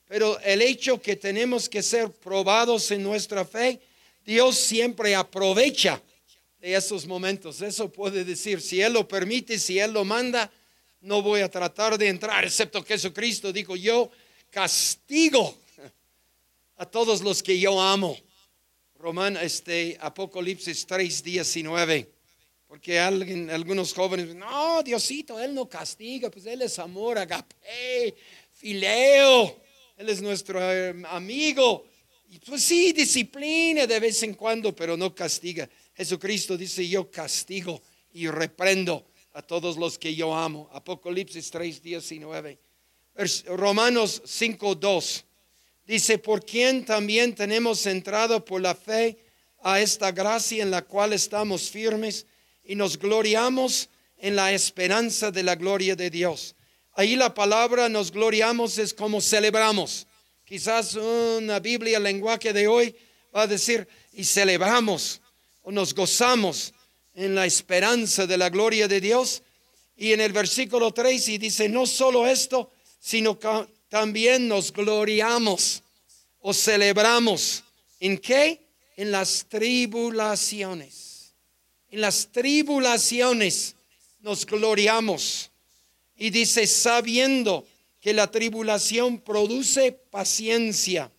Pero 0.09 0.41
el 0.41 0.61
hecho 0.61 1.01
que 1.01 1.15
tenemos 1.15 1.69
que 1.69 1.85
ser 1.85 2.11
probados 2.11 2.91
en 2.91 3.05
nuestra 3.05 3.45
fe, 3.45 3.81
Dios 4.25 4.57
siempre 4.59 5.15
aprovecha 5.15 6.03
de 6.59 6.75
esos 6.75 7.07
momentos. 7.07 7.63
Eso 7.63 7.93
puede 7.93 8.25
decir, 8.25 8.61
si 8.61 8.83
Él 8.83 8.95
lo 8.95 9.07
permite, 9.07 9.57
si 9.61 9.79
Él 9.79 9.93
lo 9.93 10.05
manda, 10.05 10.51
no 11.01 11.23
voy 11.23 11.43
a 11.43 11.49
tratar 11.49 11.97
de 11.97 12.09
entrar, 12.09 12.45
excepto 12.45 12.83
Jesucristo 12.83 13.53
dijo, 13.53 13.77
yo 13.77 14.11
castigo 14.51 15.62
a 16.77 16.87
todos 16.87 17.23
los 17.23 17.43
que 17.43 17.59
yo 17.59 17.81
amo. 17.81 18.17
Román, 18.95 19.37
este, 19.37 19.97
Apocalipsis 20.01 20.87
3, 20.87 21.23
19. 21.23 22.13
Porque 22.67 22.99
alguien, 22.99 23.51
algunos 23.51 23.93
jóvenes, 23.93 24.35
no, 24.35 24.83
Diosito, 24.83 25.39
Él 25.39 25.55
no 25.55 25.69
castiga, 25.69 26.31
pues 26.31 26.47
Él 26.47 26.63
es 26.63 26.79
amor, 26.79 27.19
agape, 27.19 28.15
fileo, 28.51 29.61
Él 29.97 30.09
es 30.09 30.23
nuestro 30.23 30.59
eh, 30.63 30.95
amigo. 31.09 31.85
Y 32.31 32.39
pues 32.39 32.63
sí, 32.63 32.93
disciplina 32.93 33.87
de 33.87 34.01
vez 34.01 34.23
en 34.23 34.33
cuando, 34.33 34.75
pero 34.75 34.97
no 34.97 35.15
castiga. 35.15 35.69
Jesucristo 35.95 36.57
dice, 36.57 36.89
yo 36.89 37.11
castigo 37.11 37.83
y 38.15 38.29
reprendo 38.29 39.05
a 39.35 39.43
todos 39.43 39.77
los 39.77 39.99
que 39.99 40.15
yo 40.15 40.35
amo. 40.35 40.71
Apocalipsis 40.73 41.51
3, 41.51 41.83
19. 41.83 42.59
Romanos 43.47 44.23
5, 44.25 44.75
2. 44.77 45.25
Dice, 45.87 46.19
por 46.19 46.45
quien 46.45 46.85
también 46.85 47.35
tenemos 47.35 47.87
entrado 47.87 48.45
por 48.45 48.61
la 48.61 48.75
fe 48.75 49.19
a 49.63 49.81
esta 49.81 50.13
gracia 50.13 50.63
en 50.63 50.71
la 50.71 50.83
cual 50.83 51.13
estamos 51.13 51.71
firmes 51.71 52.27
y 52.65 52.75
nos 52.75 52.99
gloriamos 52.99 53.89
en 54.19 54.37
la 54.37 54.53
esperanza 54.53 55.31
de 55.31 55.43
la 55.43 55.57
gloria 55.57 55.97
de 55.97 56.11
Dios. 56.11 56.55
Ahí 56.95 57.17
la 57.17 57.35
palabra 57.35 57.89
nos 57.89 58.13
gloriamos 58.13 58.79
es 58.79 58.95
como 58.95 59.21
celebramos. 59.21 60.07
Quizás 60.45 60.95
una 60.95 61.59
Biblia, 61.59 61.99
lenguaje 61.99 62.53
de 62.53 62.69
hoy, 62.69 62.95
va 63.35 63.43
a 63.43 63.47
decir, 63.47 63.89
y 64.13 64.25
celebramos 64.25 65.21
o 65.63 65.73
nos 65.73 65.95
gozamos 65.95 66.75
en 67.15 67.35
la 67.35 67.47
esperanza 67.47 68.27
de 68.27 68.37
la 68.37 68.51
gloria 68.51 68.87
de 68.89 69.01
Dios. 69.01 69.43
Y 69.97 70.13
en 70.13 70.21
el 70.21 70.33
versículo 70.33 70.93
3 70.93 71.29
y 71.29 71.39
dice, 71.39 71.69
no 71.69 71.87
solo 71.87 72.27
esto, 72.27 72.71
sino 72.99 73.39
también 73.93 74.49
nos 74.49 74.73
gloriamos 74.73 75.83
o 76.41 76.55
celebramos. 76.55 77.63
¿En 78.01 78.17
qué? 78.17 78.59
En 78.97 79.11
las 79.11 79.45
tribulaciones. 79.51 81.35
En 81.91 82.01
las 82.01 82.27
tribulaciones 82.33 83.77
nos 84.21 84.47
gloriamos. 84.47 85.51
Y 86.17 86.31
dice, 86.31 86.67
sabiendo 86.67 87.67
que 88.01 88.15
la 88.15 88.31
tribulación 88.31 89.21
produce 89.21 89.93
paciencia. 89.93 91.13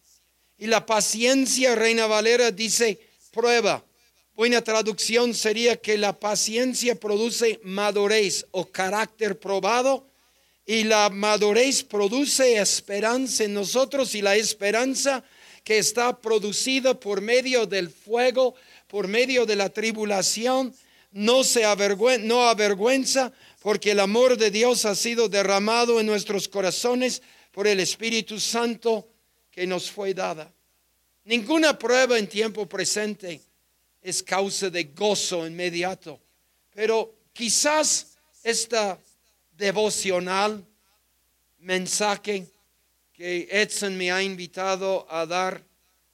Y 0.58 0.66
la 0.66 0.84
paciencia, 0.84 1.76
Reina 1.76 2.08
Valera, 2.08 2.50
dice 2.50 3.00
prueba. 3.30 3.86
Buena 4.34 4.64
traducción 4.64 5.36
sería 5.36 5.76
que 5.76 5.96
la 5.96 6.20
paciencia 6.20 7.00
produce 7.00 7.60
madurez 7.62 8.48
o 8.50 8.66
carácter 8.66 9.40
probado 9.40 10.08
y 10.66 10.84
la 10.84 11.10
madurez 11.10 11.84
produce 11.84 12.58
esperanza 12.58 13.44
en 13.44 13.54
nosotros 13.54 14.16
y 14.16 14.22
la 14.22 14.36
esperanza 14.36 15.24
que 15.64 15.78
está 15.78 16.20
producida 16.20 17.00
por 17.00 17.22
medio 17.22 17.66
del 17.66 17.90
fuego, 17.90 18.56
por 18.88 19.08
medio 19.08 19.46
de 19.46 19.56
la 19.56 19.70
tribulación, 19.70 20.74
no 21.12 21.44
se 21.44 21.64
avergüenza, 21.64 22.50
avergüenza 22.50 23.32
porque 23.62 23.92
el 23.92 24.00
amor 24.00 24.38
de 24.38 24.52
Dios 24.52 24.86
ha 24.86 24.96
sido 24.96 25.30
derramado 25.30 26.00
en 26.00 26.06
nuestros 26.06 26.48
corazones 26.48 27.22
por 27.52 27.68
el 27.68 27.80
Espíritu 27.80 28.40
Santo 28.40 29.08
que 29.52 29.68
nos 29.68 29.90
fue 29.90 30.14
dada. 30.14 30.52
Ninguna 31.26 31.78
prueba 31.78 32.18
en 32.18 32.28
tiempo 32.28 32.66
presente 32.68 33.40
es 34.02 34.22
causa 34.22 34.70
de 34.70 34.84
gozo 34.86 35.48
inmediato, 35.48 36.20
Pero 36.74 37.16
quizás 37.32 38.18
esta 38.44 39.00
devocional 39.58 40.66
mensaje 41.60 42.48
que 43.14 43.48
Edson 43.52 43.98
me 43.98 44.12
ha 44.12 44.22
invitado 44.22 45.08
a 45.10 45.26
dar 45.26 45.64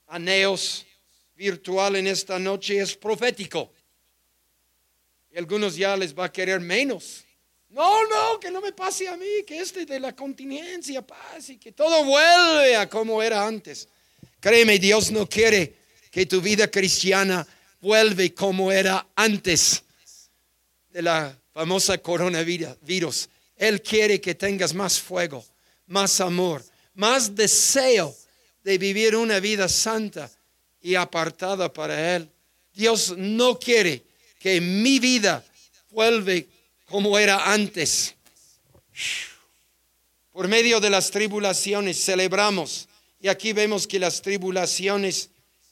a 0.06 0.18
Neos 0.18 0.86
virtual 1.34 1.96
en 1.96 2.06
esta 2.06 2.38
noche 2.38 2.78
es 2.78 2.94
profético. 2.94 3.72
Y 5.32 5.38
algunos 5.38 5.76
ya 5.76 5.96
les 5.96 6.14
va 6.14 6.26
a 6.26 6.32
querer 6.32 6.60
menos. 6.60 7.24
No, 7.70 8.06
no, 8.06 8.38
que 8.40 8.50
no 8.50 8.60
me 8.60 8.72
pase 8.72 9.08
a 9.08 9.16
mí, 9.16 9.44
que 9.46 9.60
este 9.60 9.86
de 9.86 10.00
la 10.00 10.14
contingencia 10.14 11.06
pase 11.06 11.54
y 11.54 11.56
que 11.56 11.72
todo 11.72 12.04
vuelve 12.04 12.76
a 12.76 12.88
como 12.88 13.22
era 13.22 13.46
antes. 13.46 13.88
Créeme, 14.40 14.78
Dios 14.78 15.10
no 15.10 15.28
quiere 15.28 15.76
que 16.10 16.26
tu 16.26 16.40
vida 16.40 16.68
cristiana 16.68 17.46
vuelve 17.80 18.34
como 18.34 18.72
era 18.72 19.06
antes 19.14 19.84
de 20.90 21.02
la 21.02 21.38
famosa 21.54 21.96
coronavirus. 21.98 23.29
Él 23.60 23.82
quiere 23.82 24.22
que 24.22 24.34
tengas 24.34 24.72
más 24.72 24.98
fuego, 24.98 25.44
más 25.86 26.18
amor, 26.22 26.64
más 26.94 27.34
deseo 27.34 28.16
de 28.64 28.78
vivir 28.78 29.14
una 29.14 29.38
vida 29.38 29.68
santa 29.68 30.30
y 30.80 30.94
apartada 30.94 31.70
para 31.70 32.16
Él. 32.16 32.26
Dios 32.72 33.14
no 33.18 33.58
quiere 33.58 34.02
que 34.38 34.62
mi 34.62 34.98
vida 34.98 35.44
vuelve 35.90 36.48
como 36.86 37.18
era 37.18 37.52
antes. 37.52 38.14
Por 40.32 40.48
medio 40.48 40.80
de 40.80 40.88
las 40.88 41.10
tribulaciones 41.10 42.02
celebramos. 42.02 42.88
Y 43.20 43.28
aquí 43.28 43.52
vemos 43.52 43.86
que 43.86 43.98
las 43.98 44.22
tribulaciones 44.22 45.28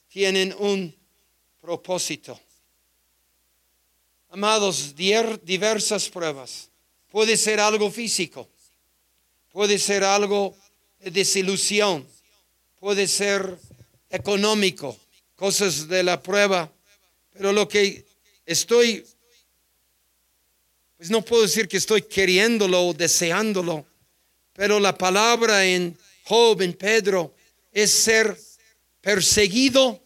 tienen 0.09 0.55
un 0.59 0.94
propósito. 1.62 2.38
Amados, 4.29 4.94
diversas 4.94 6.07
pruebas. 6.11 6.68
Puede 7.10 7.36
ser 7.36 7.60
algo 7.60 7.90
físico, 7.90 8.48
puede 9.50 9.78
ser 9.78 10.04
algo 10.04 10.56
de 10.98 11.10
desilusión, 11.10 12.06
puede 12.78 13.06
ser 13.06 13.58
económico, 14.10 14.96
cosas 15.36 15.88
de 15.88 16.02
la 16.02 16.22
prueba. 16.22 16.70
Pero 17.32 17.52
lo 17.52 17.68
que 17.68 18.04
estoy 18.44 19.04
pues 20.98 21.10
no 21.10 21.24
puedo 21.24 21.42
decir 21.42 21.68
que 21.68 21.76
estoy 21.76 22.02
queriéndolo 22.02 22.88
o 22.88 22.92
deseándolo, 22.92 23.86
pero 24.52 24.80
la 24.80 24.98
palabra 24.98 25.64
en 25.64 25.96
Job, 26.24 26.60
en 26.60 26.72
Pedro, 26.72 27.32
es 27.70 27.92
ser 27.92 28.36
perseguido 29.00 30.02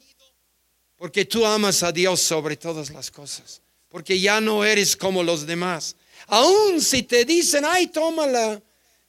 porque 0.96 1.24
tú 1.24 1.46
amas 1.46 1.82
a 1.82 1.92
Dios 1.92 2.20
sobre 2.20 2.58
todas 2.58 2.90
las 2.90 3.10
cosas, 3.10 3.62
porque 3.88 4.20
ya 4.20 4.38
no 4.42 4.66
eres 4.66 4.94
como 4.94 5.22
los 5.22 5.46
demás. 5.46 5.96
Aún 6.34 6.80
si 6.80 7.02
te 7.02 7.26
dicen, 7.26 7.62
ay, 7.66 7.88
toma 7.88 8.26
la, 8.26 8.62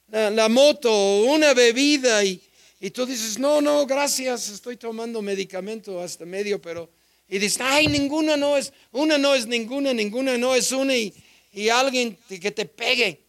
la, 0.10 0.50
moto 0.50 0.92
o 0.92 1.24
una 1.34 1.54
bebida 1.54 2.22
y, 2.22 2.42
y 2.82 2.90
tú 2.90 3.06
dices, 3.06 3.40
no, 3.40 3.62
no, 3.62 3.86
gracias, 3.86 4.50
estoy 4.50 4.76
tomando 4.76 5.22
medicamento 5.22 6.02
hasta 6.02 6.26
medio, 6.26 6.62
pero... 6.62 6.90
Y 7.30 7.40
dices, 7.40 7.62
ay, 7.62 7.88
ninguna 7.88 8.36
no 8.36 8.58
es, 8.58 8.74
una 8.92 9.18
no 9.18 9.34
es 9.36 9.48
ninguna, 9.48 9.94
ninguna 9.94 10.38
no 10.38 10.54
es 10.54 10.74
una. 10.74 10.98
Y, 10.98 11.14
y 11.54 11.70
alguien 11.70 12.18
que 12.28 12.52
te 12.52 12.66
pegue. 12.66 13.22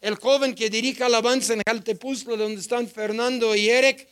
El 0.00 0.14
joven 0.14 0.54
que 0.54 0.70
dirige 0.70 1.04
alabanza 1.04 1.52
en 1.52 1.60
Jaltepuzlo, 1.66 2.38
donde 2.38 2.62
están 2.62 2.88
Fernando 2.88 3.54
y 3.54 3.68
Eric, 3.68 4.08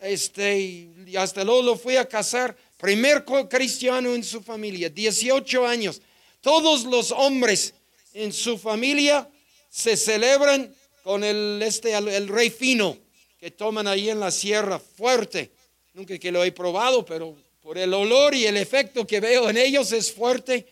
este, 0.00 0.58
y 0.58 1.16
hasta 1.16 1.44
luego 1.44 1.60
lo 1.60 1.76
fui 1.76 1.96
a 1.96 2.08
casar, 2.08 2.56
primer 2.78 3.26
cristiano 3.50 4.14
en 4.14 4.24
su 4.24 4.40
familia, 4.40 4.88
18 4.88 5.66
años. 5.66 6.00
Todos 6.40 6.84
los 6.84 7.12
hombres 7.12 7.74
en 8.14 8.32
su 8.32 8.56
familia 8.56 9.28
se 9.68 9.96
celebran 9.96 10.74
con 11.02 11.22
el, 11.22 11.60
este, 11.62 11.92
el 11.92 12.28
rey 12.28 12.48
fino 12.48 12.96
que 13.38 13.50
toman 13.50 13.86
ahí 13.86 14.08
en 14.08 14.20
la 14.20 14.30
sierra, 14.30 14.78
fuerte. 14.78 15.52
Nunca 15.92 16.18
que 16.18 16.32
lo 16.32 16.42
he 16.42 16.52
probado, 16.52 17.04
pero 17.04 17.36
por 17.60 17.76
el 17.76 17.92
olor 17.92 18.34
y 18.34 18.46
el 18.46 18.56
efecto 18.56 19.06
que 19.06 19.20
veo 19.20 19.50
en 19.50 19.58
ellos 19.58 19.92
es 19.92 20.12
fuerte. 20.12 20.66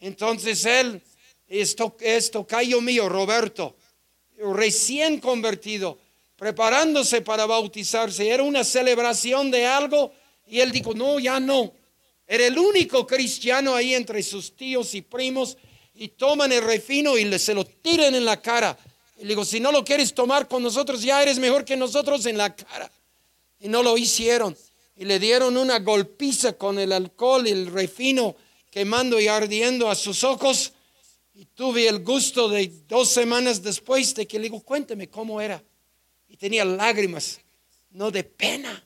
Entonces 0.00 0.64
él 0.64 1.02
esto, 1.48 1.96
esto 2.00 2.40
tocayo 2.40 2.80
mío, 2.80 3.08
Roberto, 3.08 3.76
recién 4.38 5.20
convertido, 5.20 5.98
preparándose 6.36 7.20
para 7.20 7.46
bautizarse. 7.46 8.28
Era 8.28 8.42
una 8.42 8.64
celebración 8.64 9.50
de 9.50 9.66
algo 9.66 10.12
y 10.46 10.60
él 10.60 10.72
dijo, 10.72 10.94
no, 10.94 11.18
ya 11.18 11.38
no. 11.40 11.72
Era 12.26 12.46
el 12.46 12.58
único 12.58 13.06
cristiano 13.06 13.74
ahí 13.74 13.94
entre 13.94 14.22
sus 14.22 14.56
tíos 14.56 14.94
y 14.94 15.02
primos 15.02 15.58
y 15.94 16.08
toman 16.08 16.52
el 16.52 16.62
refino 16.62 17.16
y 17.16 17.38
se 17.38 17.54
lo 17.54 17.64
tiran 17.64 18.14
en 18.14 18.24
la 18.24 18.40
cara. 18.40 18.76
Y 19.16 19.22
le 19.22 19.28
digo, 19.28 19.44
si 19.44 19.60
no 19.60 19.70
lo 19.70 19.84
quieres 19.84 20.12
tomar 20.12 20.48
con 20.48 20.62
nosotros, 20.62 21.02
ya 21.02 21.22
eres 21.22 21.38
mejor 21.38 21.64
que 21.64 21.76
nosotros 21.76 22.26
en 22.26 22.36
la 22.36 22.54
cara. 22.54 22.90
Y 23.60 23.68
no 23.68 23.82
lo 23.82 23.96
hicieron. 23.96 24.56
Y 24.96 25.04
le 25.04 25.18
dieron 25.18 25.56
una 25.56 25.78
golpiza 25.78 26.54
con 26.54 26.78
el 26.78 26.92
alcohol 26.92 27.46
y 27.46 27.50
el 27.50 27.66
refino 27.68 28.36
quemando 28.70 29.20
y 29.20 29.28
ardiendo 29.28 29.88
a 29.88 29.94
sus 29.94 30.24
ojos. 30.24 30.72
Y 31.32 31.46
tuve 31.46 31.88
el 31.88 32.02
gusto 32.02 32.48
de 32.48 32.72
dos 32.88 33.08
semanas 33.08 33.62
después 33.62 34.14
de 34.14 34.26
que 34.26 34.38
le 34.38 34.44
digo, 34.44 34.60
cuénteme 34.60 35.08
cómo 35.08 35.40
era. 35.40 35.62
Y 36.28 36.36
tenía 36.36 36.64
lágrimas, 36.64 37.40
no 37.90 38.10
de 38.10 38.24
pena, 38.24 38.84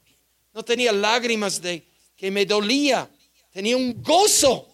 no 0.52 0.62
tenía 0.62 0.92
lágrimas 0.92 1.60
de 1.62 1.82
que 2.16 2.30
me 2.30 2.44
dolía, 2.44 3.08
tenía 3.52 3.76
un 3.76 4.02
gozo 4.02 4.67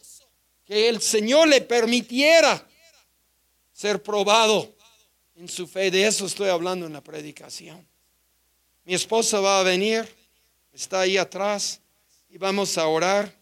que 0.64 0.88
el 0.88 1.00
Señor 1.00 1.48
le 1.48 1.60
permitiera 1.60 2.66
ser 3.72 4.02
probado 4.02 4.74
en 5.36 5.48
su 5.48 5.66
fe. 5.66 5.90
De 5.90 6.06
eso 6.06 6.26
estoy 6.26 6.48
hablando 6.48 6.86
en 6.86 6.92
la 6.92 7.02
predicación. 7.02 7.86
Mi 8.84 8.94
esposa 8.94 9.40
va 9.40 9.60
a 9.60 9.62
venir, 9.62 10.08
está 10.72 11.00
ahí 11.00 11.16
atrás 11.16 11.80
y 12.30 12.38
vamos 12.38 12.78
a 12.78 12.86
orar. 12.86 13.34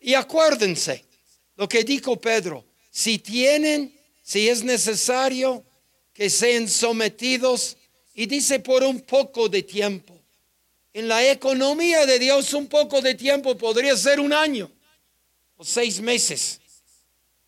Y 0.00 0.14
acuérdense, 0.14 1.04
lo 1.56 1.68
que 1.68 1.84
dijo 1.84 2.18
Pedro, 2.18 2.64
si 2.90 3.18
tienen, 3.18 3.94
si 4.22 4.48
es 4.48 4.62
necesario, 4.62 5.64
que 6.14 6.30
sean 6.30 6.68
sometidos, 6.68 7.76
y 8.14 8.26
dice 8.26 8.60
por 8.60 8.82
un 8.82 9.00
poco 9.00 9.48
de 9.48 9.62
tiempo. 9.62 10.18
En 10.92 11.06
la 11.06 11.30
economía 11.30 12.04
de 12.04 12.18
Dios 12.18 12.52
un 12.52 12.66
poco 12.66 13.00
de 13.00 13.14
tiempo 13.14 13.56
podría 13.56 13.96
ser 13.96 14.20
un 14.20 14.32
año 14.32 14.70
o 15.60 15.64
seis 15.64 16.00
meses. 16.00 16.58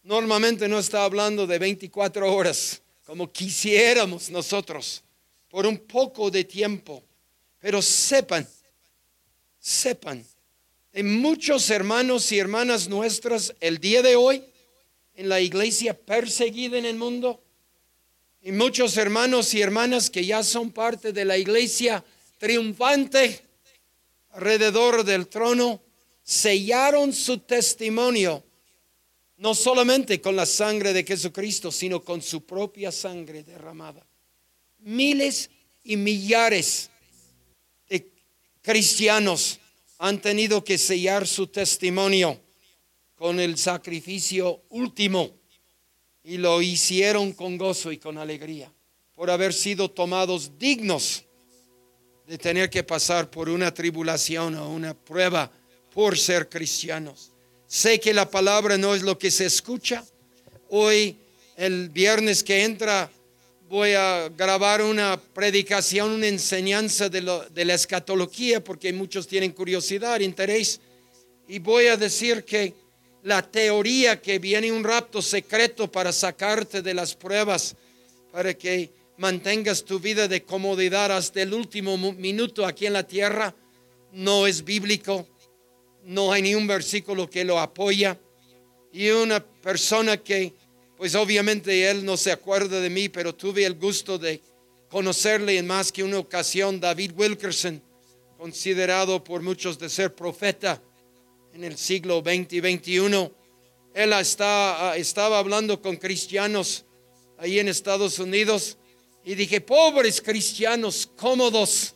Normalmente 0.04 0.68
no 0.68 0.78
está 0.78 1.02
hablando 1.04 1.46
de 1.46 1.58
24 1.58 2.30
horas 2.30 2.82
como 3.06 3.32
quisiéramos 3.32 4.28
nosotros, 4.28 5.02
por 5.48 5.66
un 5.66 5.78
poco 5.78 6.30
de 6.30 6.44
tiempo. 6.44 7.02
Pero 7.58 7.80
sepan, 7.80 8.46
sepan 9.58 10.24
en 10.92 11.20
muchos 11.20 11.70
hermanos 11.70 12.30
y 12.32 12.38
hermanas 12.38 12.86
nuestras 12.86 13.54
el 13.60 13.78
día 13.78 14.02
de 14.02 14.16
hoy, 14.16 14.44
en 15.14 15.30
la 15.30 15.40
iglesia 15.40 15.98
perseguida 15.98 16.76
en 16.76 16.84
el 16.84 16.96
mundo, 16.96 17.42
y 18.42 18.52
muchos 18.52 18.98
hermanos 18.98 19.54
y 19.54 19.62
hermanas 19.62 20.10
que 20.10 20.26
ya 20.26 20.42
son 20.42 20.70
parte 20.70 21.14
de 21.14 21.24
la 21.24 21.38
iglesia 21.38 22.04
triunfante 22.36 23.40
alrededor 24.32 25.02
del 25.02 25.28
trono, 25.28 25.81
sellaron 26.22 27.12
su 27.12 27.38
testimonio, 27.38 28.44
no 29.36 29.54
solamente 29.54 30.20
con 30.20 30.36
la 30.36 30.46
sangre 30.46 30.92
de 30.92 31.04
Jesucristo, 31.04 31.72
sino 31.72 32.02
con 32.02 32.22
su 32.22 32.44
propia 32.44 32.92
sangre 32.92 33.42
derramada. 33.42 34.06
Miles 34.78 35.50
y 35.84 35.96
millares 35.96 36.90
de 37.88 38.10
cristianos 38.60 39.58
han 39.98 40.20
tenido 40.20 40.64
que 40.64 40.78
sellar 40.78 41.26
su 41.26 41.46
testimonio 41.46 42.40
con 43.14 43.38
el 43.38 43.56
sacrificio 43.56 44.62
último 44.68 45.30
y 46.24 46.38
lo 46.38 46.62
hicieron 46.62 47.32
con 47.32 47.56
gozo 47.56 47.92
y 47.92 47.98
con 47.98 48.18
alegría 48.18 48.72
por 49.14 49.30
haber 49.30 49.52
sido 49.52 49.90
tomados 49.90 50.58
dignos 50.58 51.24
de 52.26 52.38
tener 52.38 52.70
que 52.70 52.82
pasar 52.82 53.30
por 53.30 53.48
una 53.48 53.72
tribulación 53.72 54.56
o 54.56 54.70
una 54.70 54.94
prueba 54.94 55.50
por 55.94 56.18
ser 56.18 56.48
cristianos. 56.48 57.30
Sé 57.66 58.00
que 58.00 58.12
la 58.12 58.30
palabra 58.30 58.76
no 58.76 58.94
es 58.94 59.02
lo 59.02 59.18
que 59.18 59.30
se 59.30 59.46
escucha. 59.46 60.04
Hoy, 60.68 61.16
el 61.56 61.88
viernes 61.88 62.42
que 62.42 62.64
entra, 62.64 63.10
voy 63.68 63.94
a 63.94 64.28
grabar 64.28 64.82
una 64.82 65.18
predicación, 65.18 66.10
una 66.10 66.26
enseñanza 66.26 67.08
de, 67.08 67.22
la 67.22 67.74
escatología, 67.74 68.62
porque 68.62 68.92
muchos 68.92 69.26
tienen 69.26 69.52
curiosidad, 69.52 70.20
interés, 70.20 70.80
y 71.48 71.58
voy 71.58 71.86
a 71.86 71.96
decir 71.96 72.44
que 72.44 72.74
la 73.22 73.42
teoría 73.42 74.20
que 74.20 74.38
viene 74.38 74.70
un 74.70 74.84
rapto 74.84 75.22
secreto 75.22 75.90
para 75.90 76.12
sacarte 76.12 76.82
de 76.82 76.92
las 76.92 77.14
pruebas, 77.14 77.74
para 78.30 78.52
que 78.52 78.90
mantengas 79.16 79.84
tu 79.84 79.98
vida 79.98 80.28
de 80.28 80.42
comodidad 80.42 81.10
hasta 81.16 81.40
el 81.40 81.54
último 81.54 81.96
minuto 81.96 82.66
aquí 82.66 82.84
en 82.84 82.92
la 82.92 83.06
tierra, 83.06 83.54
no 84.12 84.46
es 84.46 84.64
bíblico, 84.64 85.26
no 86.04 86.32
hay 86.32 86.42
ni 86.42 86.54
un 86.54 86.66
versículo 86.66 87.28
que 87.28 87.44
lo 87.44 87.58
apoya. 87.58 88.18
y 88.94 89.08
una 89.08 89.42
persona 89.42 90.18
que, 90.18 90.52
pues 90.98 91.14
obviamente 91.14 91.88
él 91.88 92.04
no 92.04 92.18
se 92.18 92.30
acuerda 92.30 92.78
de 92.78 92.90
mí, 92.90 93.08
pero 93.08 93.34
tuve 93.34 93.64
el 93.64 93.74
gusto 93.74 94.18
de 94.18 94.42
conocerle 94.90 95.56
en 95.56 95.66
más 95.66 95.90
que 95.90 96.02
una 96.02 96.18
ocasión, 96.18 96.78
David 96.78 97.12
Wilkerson, 97.16 97.82
considerado 98.36 99.24
por 99.24 99.40
muchos 99.40 99.78
de 99.78 99.88
ser 99.88 100.14
profeta 100.14 100.82
en 101.54 101.64
el 101.64 101.78
siglo 101.78 102.20
XX 102.20 102.52
y 102.52 102.60
XXI. 102.60 103.32
Él 103.94 104.12
está, 104.12 104.94
estaba 104.96 105.38
hablando 105.38 105.80
con 105.80 105.96
cristianos 105.96 106.84
ahí 107.38 107.58
en 107.58 107.68
Estados 107.68 108.18
Unidos 108.18 108.76
y 109.24 109.34
dije, 109.34 109.60
pobres 109.60 110.20
cristianos, 110.20 111.08
cómodos, 111.16 111.94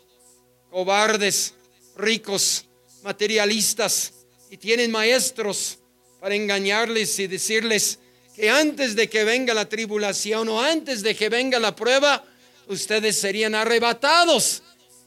cobardes, 0.71 1.55
ricos, 1.97 2.66
materialistas, 3.07 4.27
y 4.51 4.57
tienen 4.57 4.91
maestros 4.91 5.79
para 6.21 6.35
engañarles 6.35 7.17
y 7.21 7.29
decirles 7.29 8.01
que 8.35 8.51
antes 8.51 8.97
de 8.97 9.09
que 9.09 9.23
venga 9.23 9.55
la 9.55 9.69
tribulación 9.69 10.49
o 10.49 10.61
antes 10.61 11.05
de 11.05 11.15
que 11.15 11.29
venga 11.29 11.61
la 11.61 11.77
prueba, 11.77 12.25
ustedes 12.67 13.17
serían 13.17 13.55
arrebatados. 13.55 14.65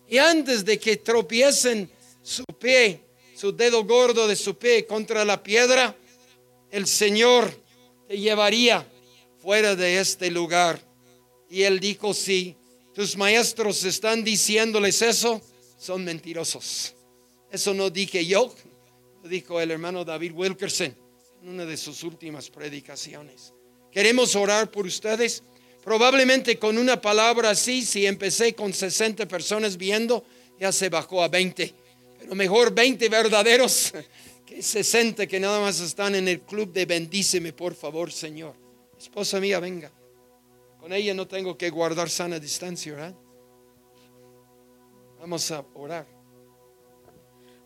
Y 0.07 0.17
antes 0.17 0.63
de 0.63 0.79
que 0.79 0.95
tropiecen 0.95 1.91
su 2.23 2.45
pie, 2.57 3.01
su 3.35 3.51
dedo 3.51 3.83
gordo 3.83 4.29
de 4.29 4.37
su 4.37 4.57
pie 4.57 4.85
contra 4.85 5.25
la 5.25 5.43
piedra, 5.43 5.93
el 6.71 6.87
Señor 6.87 7.53
te 8.07 8.17
llevaría 8.17 8.87
fuera 9.41 9.75
de 9.75 9.99
este 9.99 10.31
lugar. 10.31 10.81
Y 11.49 11.63
él 11.63 11.81
dijo, 11.81 12.13
si 12.13 12.55
tus 12.95 13.17
maestros 13.17 13.83
están 13.83 14.23
diciéndoles 14.23 15.01
eso, 15.01 15.41
son 15.77 16.05
mentirosos. 16.05 16.93
Eso 17.51 17.73
no 17.73 17.89
dije 17.89 18.25
yo, 18.25 18.53
lo 19.23 19.29
dijo 19.29 19.59
el 19.59 19.71
hermano 19.71 20.05
David 20.05 20.33
Wilkerson 20.33 20.95
en 21.41 21.49
una 21.49 21.65
de 21.65 21.77
sus 21.77 22.03
últimas 22.03 22.49
predicaciones. 22.49 23.53
Queremos 23.91 24.35
orar 24.35 24.69
por 24.69 24.85
ustedes. 24.85 25.41
Probablemente 25.83 26.59
con 26.59 26.77
una 26.77 27.01
palabra 27.01 27.51
así, 27.51 27.83
si 27.83 28.05
empecé 28.05 28.53
con 28.53 28.73
60 28.73 29.27
personas 29.27 29.77
viendo, 29.77 30.23
ya 30.59 30.71
se 30.71 30.89
bajó 30.89 31.23
a 31.23 31.27
20. 31.27 31.73
Pero 32.19 32.35
mejor 32.35 32.73
20 32.73 33.09
verdaderos 33.09 33.93
que 34.45 34.61
60 34.61 35.25
que 35.25 35.39
nada 35.39 35.59
más 35.61 35.79
están 35.79 36.15
en 36.15 36.27
el 36.27 36.41
club 36.41 36.71
de 36.71 36.85
bendíceme, 36.85 37.53
por 37.53 37.73
favor, 37.73 38.11
Señor. 38.11 38.55
Esposa 38.97 39.39
mía, 39.39 39.59
venga. 39.59 39.91
Con 40.79 40.93
ella 40.93 41.13
no 41.13 41.27
tengo 41.27 41.57
que 41.57 41.69
guardar 41.69 42.09
sana 42.09 42.39
distancia, 42.39 42.93
¿verdad? 42.93 43.15
Vamos 45.19 45.49
a 45.51 45.65
orar. 45.73 46.18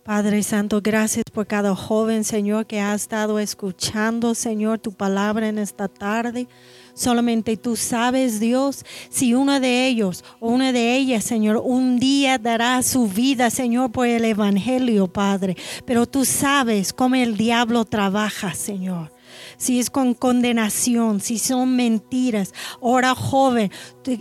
Padre 0.03 0.43
Santo, 0.43 0.81
gracias 0.83 1.23
por 1.31 1.47
cada 1.47 1.73
joven, 1.77 2.25
Señor, 2.25 2.65
que 2.65 2.81
ha 2.81 2.93
estado 2.93 3.39
escuchando, 3.39 4.35
Señor, 4.35 4.79
tu 4.79 4.91
palabra 4.91 5.47
en 5.47 5.57
esta 5.57 5.87
tarde. 5.87 6.49
Solamente 6.93 7.55
tú 7.55 7.77
sabes, 7.77 8.41
Dios, 8.41 8.83
si 9.09 9.33
uno 9.33 9.61
de 9.61 9.87
ellos 9.87 10.25
o 10.41 10.49
una 10.49 10.73
de 10.73 10.97
ellas, 10.97 11.23
Señor, 11.23 11.61
un 11.63 11.99
día 11.99 12.37
dará 12.37 12.83
su 12.83 13.07
vida, 13.07 13.49
Señor, 13.49 13.93
por 13.93 14.05
el 14.05 14.25
Evangelio, 14.25 15.07
Padre. 15.07 15.55
Pero 15.85 16.05
tú 16.05 16.25
sabes 16.25 16.91
cómo 16.91 17.15
el 17.15 17.37
diablo 17.37 17.85
trabaja, 17.85 18.53
Señor 18.55 19.12
si 19.63 19.79
es 19.79 19.89
con 19.89 20.13
condenación, 20.13 21.21
si 21.21 21.39
son 21.39 21.75
mentiras. 21.75 22.53
Ahora, 22.81 23.15
joven, 23.15 23.71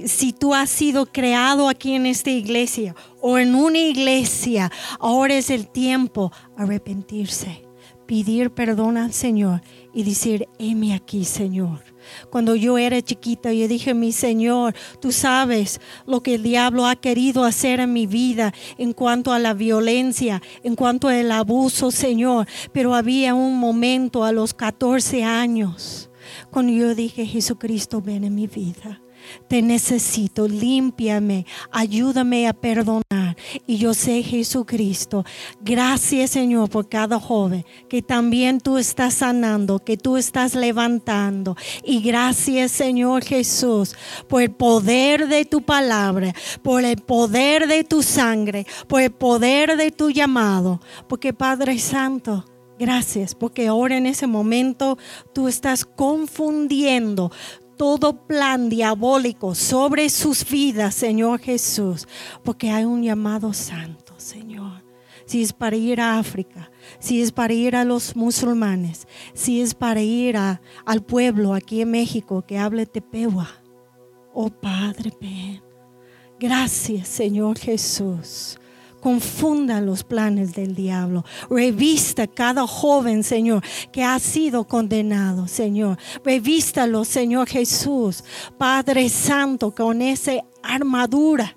si 0.06 0.32
tú 0.32 0.54
has 0.54 0.70
sido 0.70 1.06
creado 1.06 1.68
aquí 1.68 1.94
en 1.94 2.06
esta 2.06 2.30
iglesia 2.30 2.94
o 3.20 3.38
en 3.38 3.54
una 3.54 3.78
iglesia, 3.78 4.70
ahora 5.00 5.34
es 5.34 5.50
el 5.50 5.66
tiempo 5.68 6.32
arrepentirse, 6.56 7.64
pedir 8.06 8.52
perdón 8.52 8.96
al 8.96 9.12
Señor 9.12 9.62
y 9.94 10.02
decir, 10.02 10.48
heme 10.58 10.94
aquí, 10.94 11.24
Señor. 11.24 11.82
Cuando 12.30 12.56
yo 12.56 12.78
era 12.78 13.00
chiquita, 13.00 13.52
yo 13.52 13.68
dije, 13.68 13.94
mi 13.94 14.12
Señor, 14.12 14.74
tú 15.00 15.12
sabes 15.12 15.80
lo 16.06 16.22
que 16.22 16.34
el 16.34 16.42
diablo 16.42 16.86
ha 16.86 16.96
querido 16.96 17.44
hacer 17.44 17.80
en 17.80 17.92
mi 17.92 18.06
vida 18.06 18.52
en 18.78 18.92
cuanto 18.92 19.32
a 19.32 19.38
la 19.38 19.54
violencia, 19.54 20.42
en 20.62 20.74
cuanto 20.74 21.08
al 21.08 21.30
abuso, 21.30 21.90
Señor. 21.90 22.46
Pero 22.72 22.94
había 22.94 23.34
un 23.34 23.58
momento 23.58 24.24
a 24.24 24.32
los 24.32 24.54
14 24.54 25.24
años 25.24 26.10
cuando 26.50 26.72
yo 26.72 26.94
dije, 26.94 27.26
Jesucristo, 27.26 28.00
ven 28.00 28.24
en 28.24 28.34
mi 28.34 28.46
vida. 28.46 29.00
Te 29.48 29.62
necesito, 29.62 30.48
límpiame, 30.48 31.46
ayúdame 31.70 32.48
a 32.48 32.52
perdonar. 32.52 33.36
Y 33.66 33.78
yo 33.78 33.94
sé, 33.94 34.22
Jesucristo, 34.22 35.24
gracias 35.60 36.30
Señor 36.30 36.70
por 36.70 36.88
cada 36.88 37.18
joven 37.18 37.64
que 37.88 38.02
también 38.02 38.60
tú 38.60 38.78
estás 38.78 39.14
sanando, 39.14 39.78
que 39.78 39.96
tú 39.96 40.16
estás 40.16 40.54
levantando. 40.54 41.56
Y 41.84 42.00
gracias 42.00 42.72
Señor 42.72 43.24
Jesús 43.24 43.94
por 44.28 44.42
el 44.42 44.50
poder 44.50 45.28
de 45.28 45.44
tu 45.44 45.62
palabra, 45.62 46.34
por 46.62 46.84
el 46.84 46.96
poder 46.96 47.66
de 47.66 47.84
tu 47.84 48.02
sangre, 48.02 48.66
por 48.88 49.00
el 49.00 49.10
poder 49.10 49.76
de 49.76 49.90
tu 49.90 50.10
llamado. 50.10 50.80
Porque 51.08 51.32
Padre 51.32 51.78
Santo, 51.78 52.44
Gracias, 52.78 53.36
porque 53.36 53.68
ahora 53.68 53.96
en 53.96 54.06
ese 54.06 54.26
momento 54.26 54.98
tú 55.32 55.46
estás 55.46 55.84
confundiendo 55.84 57.30
todo 57.82 58.12
plan 58.28 58.68
diabólico 58.68 59.56
sobre 59.56 60.08
sus 60.08 60.48
vidas, 60.48 60.94
Señor 60.94 61.40
Jesús, 61.40 62.06
porque 62.44 62.70
hay 62.70 62.84
un 62.84 63.02
llamado 63.02 63.52
santo, 63.52 64.14
Señor. 64.18 64.84
Si 65.26 65.42
es 65.42 65.52
para 65.52 65.74
ir 65.74 66.00
a 66.00 66.20
África, 66.20 66.70
si 67.00 67.20
es 67.20 67.32
para 67.32 67.52
ir 67.52 67.74
a 67.74 67.82
los 67.82 68.14
musulmanes, 68.14 69.08
si 69.34 69.60
es 69.60 69.74
para 69.74 70.00
ir 70.00 70.36
al 70.36 71.02
pueblo 71.02 71.54
aquí 71.54 71.80
en 71.80 71.90
México 71.90 72.44
que 72.46 72.56
hable 72.56 72.86
tepewa. 72.86 73.48
Oh 74.32 74.48
Padre, 74.48 75.10
ven. 75.20 75.60
Gracias, 76.38 77.08
Señor 77.08 77.58
Jesús 77.58 78.60
confunda 79.02 79.80
los 79.80 80.04
planes 80.04 80.54
del 80.54 80.74
diablo. 80.74 81.24
Revista 81.50 82.28
cada 82.28 82.66
joven, 82.66 83.24
Señor, 83.24 83.62
que 83.92 84.04
ha 84.04 84.18
sido 84.20 84.64
condenado, 84.64 85.48
Señor. 85.48 85.98
Revístalo, 86.24 87.04
Señor 87.04 87.48
Jesús, 87.48 88.22
Padre 88.56 89.08
Santo, 89.08 89.74
con 89.74 90.00
esa 90.00 90.32
armadura 90.62 91.56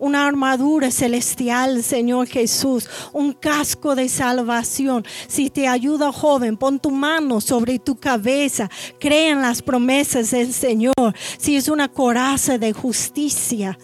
una 0.00 0.26
armadura 0.26 0.90
celestial, 0.90 1.82
Señor 1.82 2.26
Jesús, 2.26 2.88
un 3.12 3.34
casco 3.34 3.94
de 3.94 4.08
salvación. 4.08 5.04
Si 5.28 5.50
te 5.50 5.68
ayuda, 5.68 6.10
joven, 6.10 6.56
pon 6.56 6.80
tu 6.80 6.90
mano 6.90 7.40
sobre 7.40 7.78
tu 7.78 7.96
cabeza, 7.96 8.70
crea 8.98 9.32
en 9.32 9.42
las 9.42 9.60
promesas 9.60 10.30
del 10.30 10.54
Señor. 10.54 11.14
Si 11.36 11.54
es 11.54 11.68
una 11.68 11.88
coraza 11.88 12.56
de 12.56 12.72
justicia, 12.72 13.78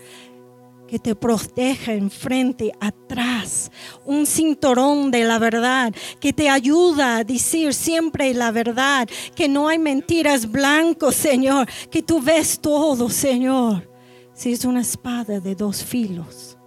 que 0.87 0.99
te 0.99 1.14
proteja 1.14 1.92
enfrente, 1.92 2.72
atrás, 2.81 3.70
un 4.05 4.27
cinturón 4.27 5.11
de 5.11 5.25
la 5.25 5.38
verdad 5.38 5.94
que 6.20 6.33
te 6.33 6.49
ayuda 6.49 7.18
a 7.18 7.25
decir 7.25 7.75
siempre 7.75 8.33
la 8.35 8.51
verdad, 8.51 9.09
que 9.35 9.49
no 9.49 9.68
hay 9.68 9.79
mentiras 9.79 10.51
blancos, 10.51 11.14
Señor, 11.14 11.68
que 11.90 12.03
tú 12.03 12.20
ves 12.20 12.61
todo, 12.61 13.09
Señor. 13.09 13.90
Si 14.33 14.53
es 14.53 14.64
una 14.64 14.83
espada 14.83 15.40
de 15.40 15.55
dos 15.55 15.83
filos, 15.83 16.59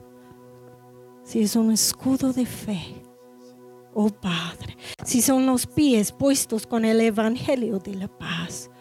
si 1.23 1.41
es 1.41 1.55
un 1.55 1.71
escudo 1.71 2.34
de 2.34 2.45
fe, 2.45 3.03
oh 3.93 4.10
Padre, 4.10 4.75
si 5.05 5.21
son 5.21 5.45
los 5.45 5.67
pies 5.67 6.12
puestos 6.12 6.65
con 6.65 6.84
el 6.84 6.99
Evangelio 6.99 7.77
de 7.77 7.93
la 7.93 8.08
paz, 8.08 8.71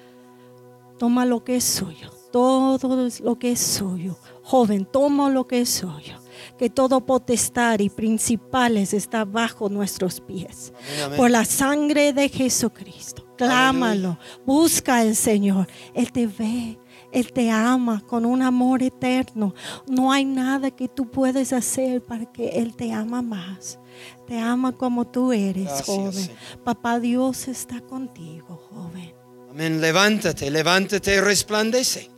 toma 0.99 1.27
lo 1.27 1.45
que 1.45 1.57
es 1.57 1.65
suyo, 1.65 2.11
todo 2.33 3.09
lo 3.23 3.39
que 3.39 3.53
es 3.53 3.61
suyo 3.61 4.17
Joven, 4.49 4.87
toma 4.87 5.29
lo 5.29 5.47
que 5.47 5.61
es 5.61 5.69
suyo, 5.69 6.15
que 6.57 6.71
todo 6.71 7.05
potestad 7.05 7.81
y 7.81 7.91
principales 7.91 8.95
está 8.95 9.27
bajo 9.27 9.69
nuestros 9.69 10.23
pies. 10.23 10.73
Por 11.19 11.31
la 11.31 11.45
sangre 11.45 12.15
de 12.15 12.31
Jesucristo. 12.31 13.27
Clámalo, 13.37 14.19
busca 14.47 15.01
al 15.01 15.17
Señor. 15.17 15.69
Él 15.93 16.11
te 16.13 16.27
ve, 16.27 16.79
Él 17.13 17.31
te 17.31 17.51
ama 17.51 18.03
con 18.07 18.25
un 18.25 18.41
amor 18.41 18.83
eterno. 18.83 19.55
No 19.87 20.11
hay 20.11 20.25
nada 20.25 20.71
que 20.71 20.89
tú 20.89 21.11
puedes 21.11 21.53
hacer 21.53 22.03
para 22.03 22.25
que 22.25 22.49
Él 22.49 22.75
te 22.75 22.91
ama 22.91 23.21
más. 23.21 23.79
Te 24.27 24.39
ama 24.39 24.73
como 24.73 25.07
tú 25.07 25.31
eres, 25.35 25.83
joven. 25.85 26.31
Papá 26.65 27.01
Dios 27.01 27.49
está 27.49 27.83
contigo, 27.83 28.59
joven. 28.71 29.13
Amén. 29.51 29.83
Levántate, 29.83 30.51
levántate 30.51 31.17
y 31.17 31.21
resplandece. 31.21 32.18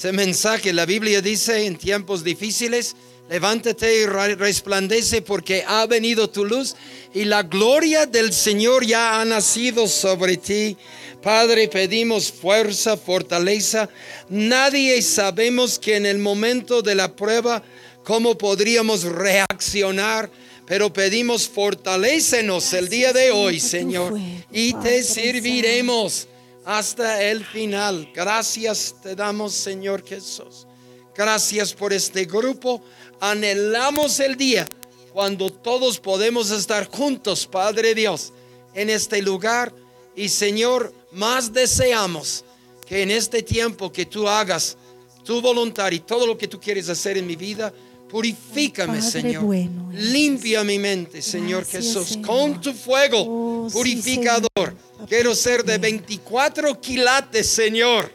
Ese 0.00 0.12
mensaje, 0.12 0.72
la 0.72 0.86
Biblia 0.86 1.20
dice 1.20 1.66
en 1.66 1.76
tiempos 1.76 2.24
difíciles, 2.24 2.96
levántate 3.28 4.00
y 4.00 4.06
resplandece 4.06 5.20
porque 5.20 5.62
ha 5.68 5.84
venido 5.84 6.30
tu 6.30 6.46
luz 6.46 6.74
y 7.12 7.24
la 7.24 7.42
gloria 7.42 8.06
del 8.06 8.32
Señor 8.32 8.86
ya 8.86 9.20
ha 9.20 9.24
nacido 9.26 9.86
sobre 9.86 10.38
ti. 10.38 10.78
Padre, 11.22 11.68
pedimos 11.68 12.32
fuerza, 12.32 12.96
fortaleza. 12.96 13.90
Nadie 14.30 15.02
sabemos 15.02 15.78
que 15.78 15.96
en 15.96 16.06
el 16.06 16.16
momento 16.16 16.80
de 16.80 16.94
la 16.94 17.14
prueba, 17.14 17.62
cómo 18.02 18.38
podríamos 18.38 19.02
reaccionar 19.02 20.30
Pero 20.64 20.90
pedimos 20.90 21.46
fortalécenos 21.46 22.72
el 22.72 22.88
día 22.88 23.12
de 23.12 23.32
hoy, 23.32 23.60
Señor, 23.60 24.18
y 24.50 24.72
te 24.74 25.02
serviremos 25.02 26.26
hasta 26.70 27.20
el 27.24 27.44
final. 27.44 28.08
Gracias 28.14 28.94
te 29.02 29.16
damos, 29.16 29.54
Señor 29.54 30.06
Jesús. 30.06 30.68
Gracias 31.16 31.74
por 31.74 31.92
este 31.92 32.26
grupo. 32.26 32.80
Anhelamos 33.18 34.20
el 34.20 34.36
día 34.36 34.68
cuando 35.12 35.50
todos 35.50 35.98
podemos 35.98 36.52
estar 36.52 36.86
juntos, 36.86 37.44
Padre 37.44 37.92
Dios, 37.96 38.32
en 38.72 38.88
este 38.88 39.20
lugar. 39.20 39.74
Y 40.14 40.28
Señor, 40.28 40.94
más 41.10 41.52
deseamos 41.52 42.44
que 42.86 43.02
en 43.02 43.10
este 43.10 43.42
tiempo 43.42 43.90
que 43.90 44.06
tú 44.06 44.28
hagas 44.28 44.76
tu 45.24 45.40
voluntad 45.40 45.90
y 45.90 45.98
todo 45.98 46.24
lo 46.24 46.38
que 46.38 46.46
tú 46.46 46.60
quieres 46.60 46.88
hacer 46.88 47.18
en 47.18 47.26
mi 47.26 47.34
vida, 47.34 47.74
purifícame, 48.10 49.00
Señor. 49.02 49.44
bueno. 49.44 49.88
Limpia 49.92 50.62
mi 50.64 50.78
mente, 50.78 51.20
Señor 51.22 51.62
Gracias, 51.62 51.84
Jesús, 51.84 52.08
Señor. 52.10 52.26
con 52.26 52.60
tu 52.60 52.72
fuego 52.72 53.24
Oh, 53.26 53.68
purificador. 53.72 54.74
Quiero 55.08 55.34
ser 55.34 55.64
de 55.64 55.78
24 55.78 56.80
quilates, 56.80 57.46
Señor, 57.48 58.10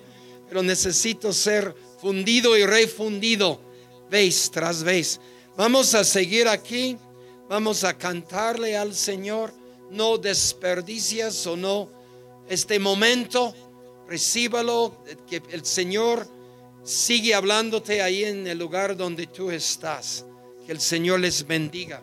pero 0.47 0.61
necesito 0.63 1.33
ser 1.33 1.75
fundido 2.01 2.57
y 2.57 2.65
refundido 2.65 3.59
vez 4.09 4.49
tras 4.51 4.83
vez. 4.83 5.19
Vamos 5.57 5.93
a 5.95 6.03
seguir 6.03 6.47
aquí, 6.47 6.97
vamos 7.49 7.83
a 7.83 7.97
cantarle 7.97 8.77
al 8.77 8.93
Señor. 8.93 9.53
No 9.91 10.17
desperdicias 10.17 11.45
o 11.47 11.55
no 11.55 11.89
este 12.49 12.79
momento, 12.79 13.53
recíbalo, 14.07 14.97
que 15.29 15.41
el 15.51 15.65
Señor 15.65 16.27
sigue 16.85 17.33
hablándote 17.33 18.01
ahí 18.01 18.23
en 18.23 18.47
el 18.47 18.59
lugar 18.59 18.95
donde 18.95 19.27
tú 19.27 19.51
estás. 19.51 20.25
Que 20.65 20.71
el 20.71 20.79
Señor 20.79 21.19
les 21.19 21.45
bendiga. 21.45 22.01